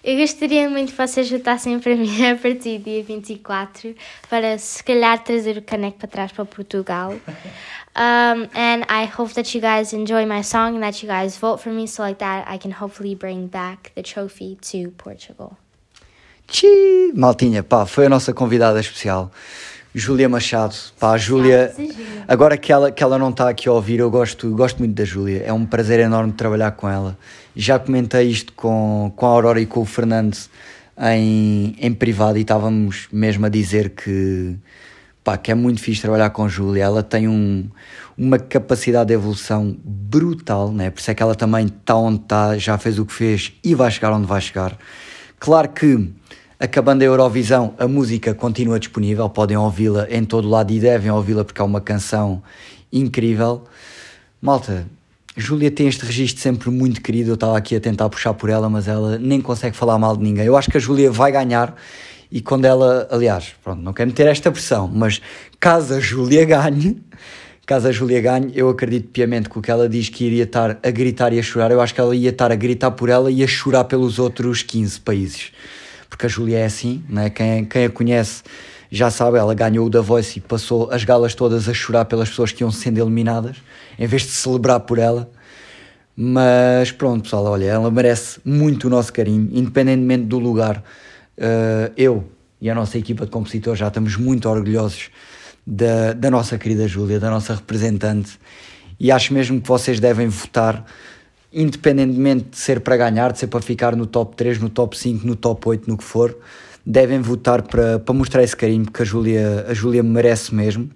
Eu 0.02 0.16
gostaria 0.16 0.68
muito 0.70 0.92
que 0.92 0.96
vocês 0.96 1.30
votassem 1.30 1.78
para 1.78 1.94
mim 1.94 2.24
a 2.24 2.34
partir 2.34 2.78
do 2.78 2.84
dia 2.84 3.02
24 3.02 3.94
para 4.30 4.56
se 4.56 4.82
calhar 4.82 5.22
trazer 5.22 5.58
o 5.58 5.62
caneco 5.62 5.98
para 5.98 6.08
trás 6.08 6.32
para 6.32 6.44
Portugal. 6.44 7.14
Um, 7.96 8.46
and 8.54 8.84
I 8.88 9.04
hope 9.04 9.34
that 9.34 9.52
you 9.52 9.60
guys 9.60 9.92
enjoy 9.92 10.24
my 10.24 10.42
song 10.42 10.76
and 10.76 10.82
that 10.82 11.02
you 11.02 11.08
guys 11.08 11.36
vote 11.36 11.60
for 11.60 11.70
me 11.70 11.88
so 11.88 12.04
like 12.04 12.20
that 12.20 12.46
I 12.48 12.56
can 12.56 12.70
hopefully 12.70 13.16
bring 13.16 13.48
back 13.48 13.90
the 13.96 14.02
trophy 14.02 14.56
to 14.70 14.92
Portugal. 14.92 15.58
Tchi! 16.46 17.12
Maltinha, 17.14 17.64
pá, 17.64 17.84
foi 17.86 18.06
a 18.06 18.08
nossa 18.08 18.32
convidada 18.32 18.78
especial. 18.78 19.32
Júlia 19.94 20.28
Machado, 20.28 20.74
pá, 21.00 21.12
a 21.12 21.18
Júlia, 21.18 21.74
agora 22.28 22.56
que 22.56 22.72
ela, 22.72 22.92
que 22.92 23.02
ela 23.02 23.18
não 23.18 23.30
está 23.30 23.48
aqui 23.48 23.68
a 23.68 23.72
ouvir, 23.72 23.98
eu 23.98 24.08
gosto, 24.08 24.48
gosto 24.54 24.78
muito 24.78 24.94
da 24.94 25.04
Júlia, 25.04 25.42
é 25.44 25.52
um 25.52 25.66
prazer 25.66 25.98
enorme 25.98 26.32
trabalhar 26.32 26.70
com 26.72 26.88
ela. 26.88 27.18
Já 27.56 27.76
comentei 27.76 28.28
isto 28.28 28.52
com, 28.52 29.12
com 29.16 29.26
a 29.26 29.30
Aurora 29.30 29.60
e 29.60 29.66
com 29.66 29.80
o 29.80 29.84
Fernando 29.84 30.36
em, 30.96 31.74
em 31.80 31.92
privado 31.92 32.38
e 32.38 32.42
estávamos 32.42 33.08
mesmo 33.10 33.46
a 33.46 33.48
dizer 33.48 33.90
que, 33.90 34.56
pá, 35.24 35.36
que 35.36 35.50
é 35.50 35.54
muito 35.56 35.80
fixe 35.80 36.02
trabalhar 36.02 36.30
com 36.30 36.44
a 36.44 36.48
Júlia, 36.48 36.84
ela 36.84 37.02
tem 37.02 37.26
um, 37.26 37.68
uma 38.16 38.38
capacidade 38.38 39.08
de 39.08 39.14
evolução 39.14 39.76
brutal, 39.82 40.70
né? 40.70 40.90
por 40.90 41.00
isso 41.00 41.10
é 41.10 41.14
que 41.14 41.22
ela 41.22 41.34
também 41.34 41.66
está 41.66 41.96
onde 41.96 42.22
está, 42.22 42.56
já 42.56 42.78
fez 42.78 42.96
o 43.00 43.04
que 43.04 43.12
fez 43.12 43.52
e 43.64 43.74
vai 43.74 43.90
chegar 43.90 44.12
onde 44.12 44.26
vai 44.26 44.40
chegar. 44.40 44.78
Claro 45.40 45.68
que 45.70 46.12
Acabando 46.62 47.00
a 47.00 47.06
Eurovisão, 47.06 47.72
a 47.78 47.88
música 47.88 48.34
continua 48.34 48.78
disponível, 48.78 49.30
podem 49.30 49.56
ouvi-la 49.56 50.06
em 50.10 50.22
todo 50.22 50.46
lado 50.46 50.70
e 50.70 50.78
devem 50.78 51.10
ouvi-la 51.10 51.42
porque 51.42 51.58
é 51.58 51.64
uma 51.64 51.80
canção 51.80 52.42
incrível. 52.92 53.64
Malta, 54.42 54.86
Júlia 55.34 55.70
tem 55.70 55.88
este 55.88 56.04
registro 56.04 56.42
sempre 56.42 56.68
muito 56.68 57.00
querido, 57.00 57.30
eu 57.30 57.34
estava 57.34 57.56
aqui 57.56 57.74
a 57.74 57.80
tentar 57.80 58.10
puxar 58.10 58.34
por 58.34 58.50
ela, 58.50 58.68
mas 58.68 58.88
ela 58.88 59.16
nem 59.16 59.40
consegue 59.40 59.74
falar 59.74 59.98
mal 59.98 60.14
de 60.14 60.22
ninguém. 60.22 60.44
Eu 60.44 60.54
acho 60.54 60.70
que 60.70 60.76
a 60.76 60.80
Júlia 60.80 61.10
vai 61.10 61.32
ganhar 61.32 61.74
e 62.30 62.42
quando 62.42 62.66
ela, 62.66 63.08
aliás, 63.10 63.54
pronto, 63.64 63.80
não 63.80 63.94
quero 63.94 64.10
meter 64.10 64.26
esta 64.26 64.52
pressão, 64.52 64.86
mas 64.86 65.22
caso 65.58 65.94
a 65.94 65.98
Júlia 65.98 66.44
ganhe, 66.44 67.02
caso 67.64 67.88
a 67.88 67.90
Júlia 67.90 68.20
ganhe, 68.20 68.52
eu 68.54 68.68
acredito 68.68 69.08
piamente 69.08 69.48
que 69.48 69.58
o 69.58 69.62
que 69.62 69.70
ela 69.70 69.88
diz 69.88 70.10
que 70.10 70.24
iria 70.24 70.44
estar 70.44 70.78
a 70.82 70.90
gritar 70.90 71.32
e 71.32 71.38
a 71.38 71.42
chorar, 71.42 71.70
eu 71.70 71.80
acho 71.80 71.94
que 71.94 72.02
ela 72.02 72.14
ia 72.14 72.28
estar 72.28 72.52
a 72.52 72.54
gritar 72.54 72.90
por 72.90 73.08
ela 73.08 73.30
e 73.30 73.42
a 73.42 73.46
chorar 73.46 73.84
pelos 73.84 74.18
outros 74.18 74.62
15 74.62 75.00
países 75.00 75.52
porque 76.20 76.26
a 76.26 76.28
Júlia 76.28 76.58
é 76.58 76.64
assim, 76.66 77.02
né? 77.08 77.30
quem, 77.30 77.64
quem 77.64 77.86
a 77.86 77.90
conhece 77.90 78.42
já 78.90 79.10
sabe, 79.10 79.38
ela 79.38 79.54
ganhou 79.54 79.86
o 79.86 79.90
da 79.90 80.02
Voice 80.02 80.38
e 80.38 80.42
passou 80.42 80.90
as 80.90 81.02
galas 81.02 81.34
todas 81.34 81.66
a 81.66 81.72
chorar 81.72 82.04
pelas 82.04 82.28
pessoas 82.28 82.52
que 82.52 82.62
iam 82.62 82.70
sendo 82.70 83.00
eliminadas, 83.00 83.56
em 83.98 84.06
vez 84.06 84.22
de 84.22 84.28
celebrar 84.28 84.80
por 84.80 84.98
ela. 84.98 85.30
Mas 86.14 86.92
pronto, 86.92 87.22
pessoal, 87.22 87.44
olha, 87.44 87.64
ela 87.64 87.90
merece 87.90 88.38
muito 88.44 88.88
o 88.88 88.90
nosso 88.90 89.10
carinho, 89.10 89.48
independentemente 89.50 90.24
do 90.24 90.38
lugar. 90.38 90.84
Uh, 91.38 91.90
eu 91.96 92.28
e 92.60 92.68
a 92.68 92.74
nossa 92.74 92.98
equipa 92.98 93.24
de 93.24 93.30
compositores 93.30 93.78
já 93.78 93.88
estamos 93.88 94.16
muito 94.16 94.46
orgulhosos 94.46 95.08
da, 95.66 96.12
da 96.12 96.30
nossa 96.30 96.58
querida 96.58 96.86
Júlia, 96.86 97.18
da 97.18 97.30
nossa 97.30 97.54
representante, 97.54 98.38
e 98.98 99.10
acho 99.10 99.32
mesmo 99.32 99.58
que 99.58 99.68
vocês 99.68 99.98
devem 99.98 100.28
votar 100.28 100.84
independentemente 101.52 102.50
de 102.50 102.56
ser 102.56 102.80
para 102.80 102.96
ganhar, 102.96 103.32
de 103.32 103.38
ser 103.38 103.48
para 103.48 103.60
ficar 103.60 103.96
no 103.96 104.06
top 104.06 104.36
3, 104.36 104.58
no 104.58 104.68
top 104.68 104.96
5, 104.96 105.26
no 105.26 105.34
top 105.34 105.68
8, 105.68 105.88
no 105.88 105.96
que 105.96 106.04
for, 106.04 106.36
devem 106.84 107.20
votar 107.20 107.62
para, 107.62 107.98
para 107.98 108.14
mostrar 108.14 108.42
esse 108.42 108.56
carinho, 108.56 108.84
porque 108.84 109.02
a 109.02 109.04
Júlia, 109.04 109.66
a 109.68 109.74
Júlia 109.74 110.02
merece 110.02 110.54
mesmo. 110.54 110.90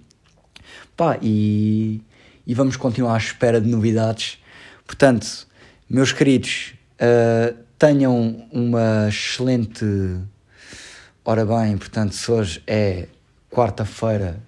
Pá, 0.95 1.17
e, 1.21 2.01
e 2.47 2.53
vamos 2.53 2.77
continuar 2.77 3.15
à 3.15 3.17
espera 3.17 3.59
de 3.59 3.69
novidades. 3.69 4.37
Portanto, 4.85 5.47
meus 5.89 6.13
queridos, 6.13 6.73
uh, 7.01 7.55
tenham 7.77 8.47
uma 8.51 9.07
excelente. 9.09 9.85
Ora 11.23 11.45
bem, 11.45 11.77
portanto, 11.77 12.13
se 12.13 12.31
hoje 12.31 12.63
é 12.65 13.07
quarta-feira, 13.51 14.39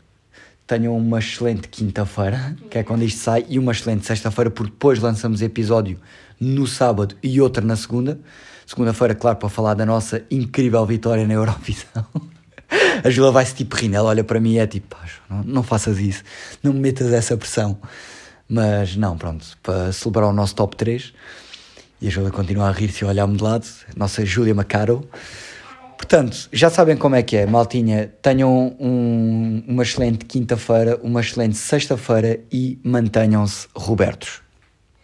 tenham 0.68 0.96
uma 0.98 1.20
excelente 1.20 1.70
quinta-feira, 1.70 2.56
que 2.70 2.78
é 2.78 2.84
quando 2.84 3.04
isto 3.04 3.22
sai, 3.22 3.46
e 3.48 3.58
uma 3.58 3.72
excelente 3.72 4.06
sexta-feira, 4.06 4.52
porque 4.52 4.72
depois 4.72 5.00
lançamos 5.00 5.42
episódio 5.42 5.98
no 6.40 6.68
sábado 6.68 7.16
e 7.24 7.40
outro 7.40 7.66
na 7.66 7.78
segunda. 7.78 8.20
Segunda-feira, 8.66 9.16
claro, 9.16 9.38
para 9.38 9.48
falar 9.48 9.74
da 9.74 9.86
nossa 9.86 10.22
incrível 10.30 10.86
vitória 10.86 11.26
na 11.26 11.34
Eurovisão. 11.34 12.06
A 13.02 13.10
Jula 13.10 13.32
vai-se 13.32 13.56
tipo 13.56 13.78
rindo, 13.78 13.96
ela 13.96 14.10
olha 14.10 14.26
para 14.26 14.42
mim 14.42 14.56
e 14.56 14.60
é 14.60 14.68
tipo, 14.68 14.98
não, 15.30 15.42
não 15.44 15.64
faças 15.64 16.00
isso, 16.00 16.22
não 16.62 16.74
me 16.74 16.82
metas 16.82 17.14
essa 17.14 17.38
pressão. 17.38 17.80
Mas 18.50 18.98
não, 18.98 19.18
pronto, 19.18 19.46
para 19.64 19.94
celebrar 19.94 20.30
o 20.30 20.34
nosso 20.34 20.54
top 20.54 20.76
3, 20.76 21.14
e 22.02 22.08
a 22.08 22.10
Júlia 22.10 22.30
continua 22.30 22.68
a 22.68 22.72
rir-se 22.72 23.06
e 23.06 23.08
olhar-me 23.08 23.38
de 23.38 23.44
lado, 23.44 23.66
nossa 23.96 24.26
Júlia 24.26 24.54
Macaro. 24.54 25.08
Portanto, 25.98 26.48
já 26.54 26.70
sabem 26.70 26.96
como 26.96 27.16
é 27.16 27.24
que 27.24 27.36
é, 27.36 27.46
maltinha. 27.46 28.14
Tenham 28.22 28.76
um, 28.80 29.64
uma 29.68 29.84
excelente 29.84 30.26
quinta-feira, 30.26 30.98
uma 31.02 31.20
excelente 31.20 31.58
sexta-feira 31.58 32.40
e 32.52 32.80
mantenham-se 32.84 33.68
Robertos. 33.76 34.47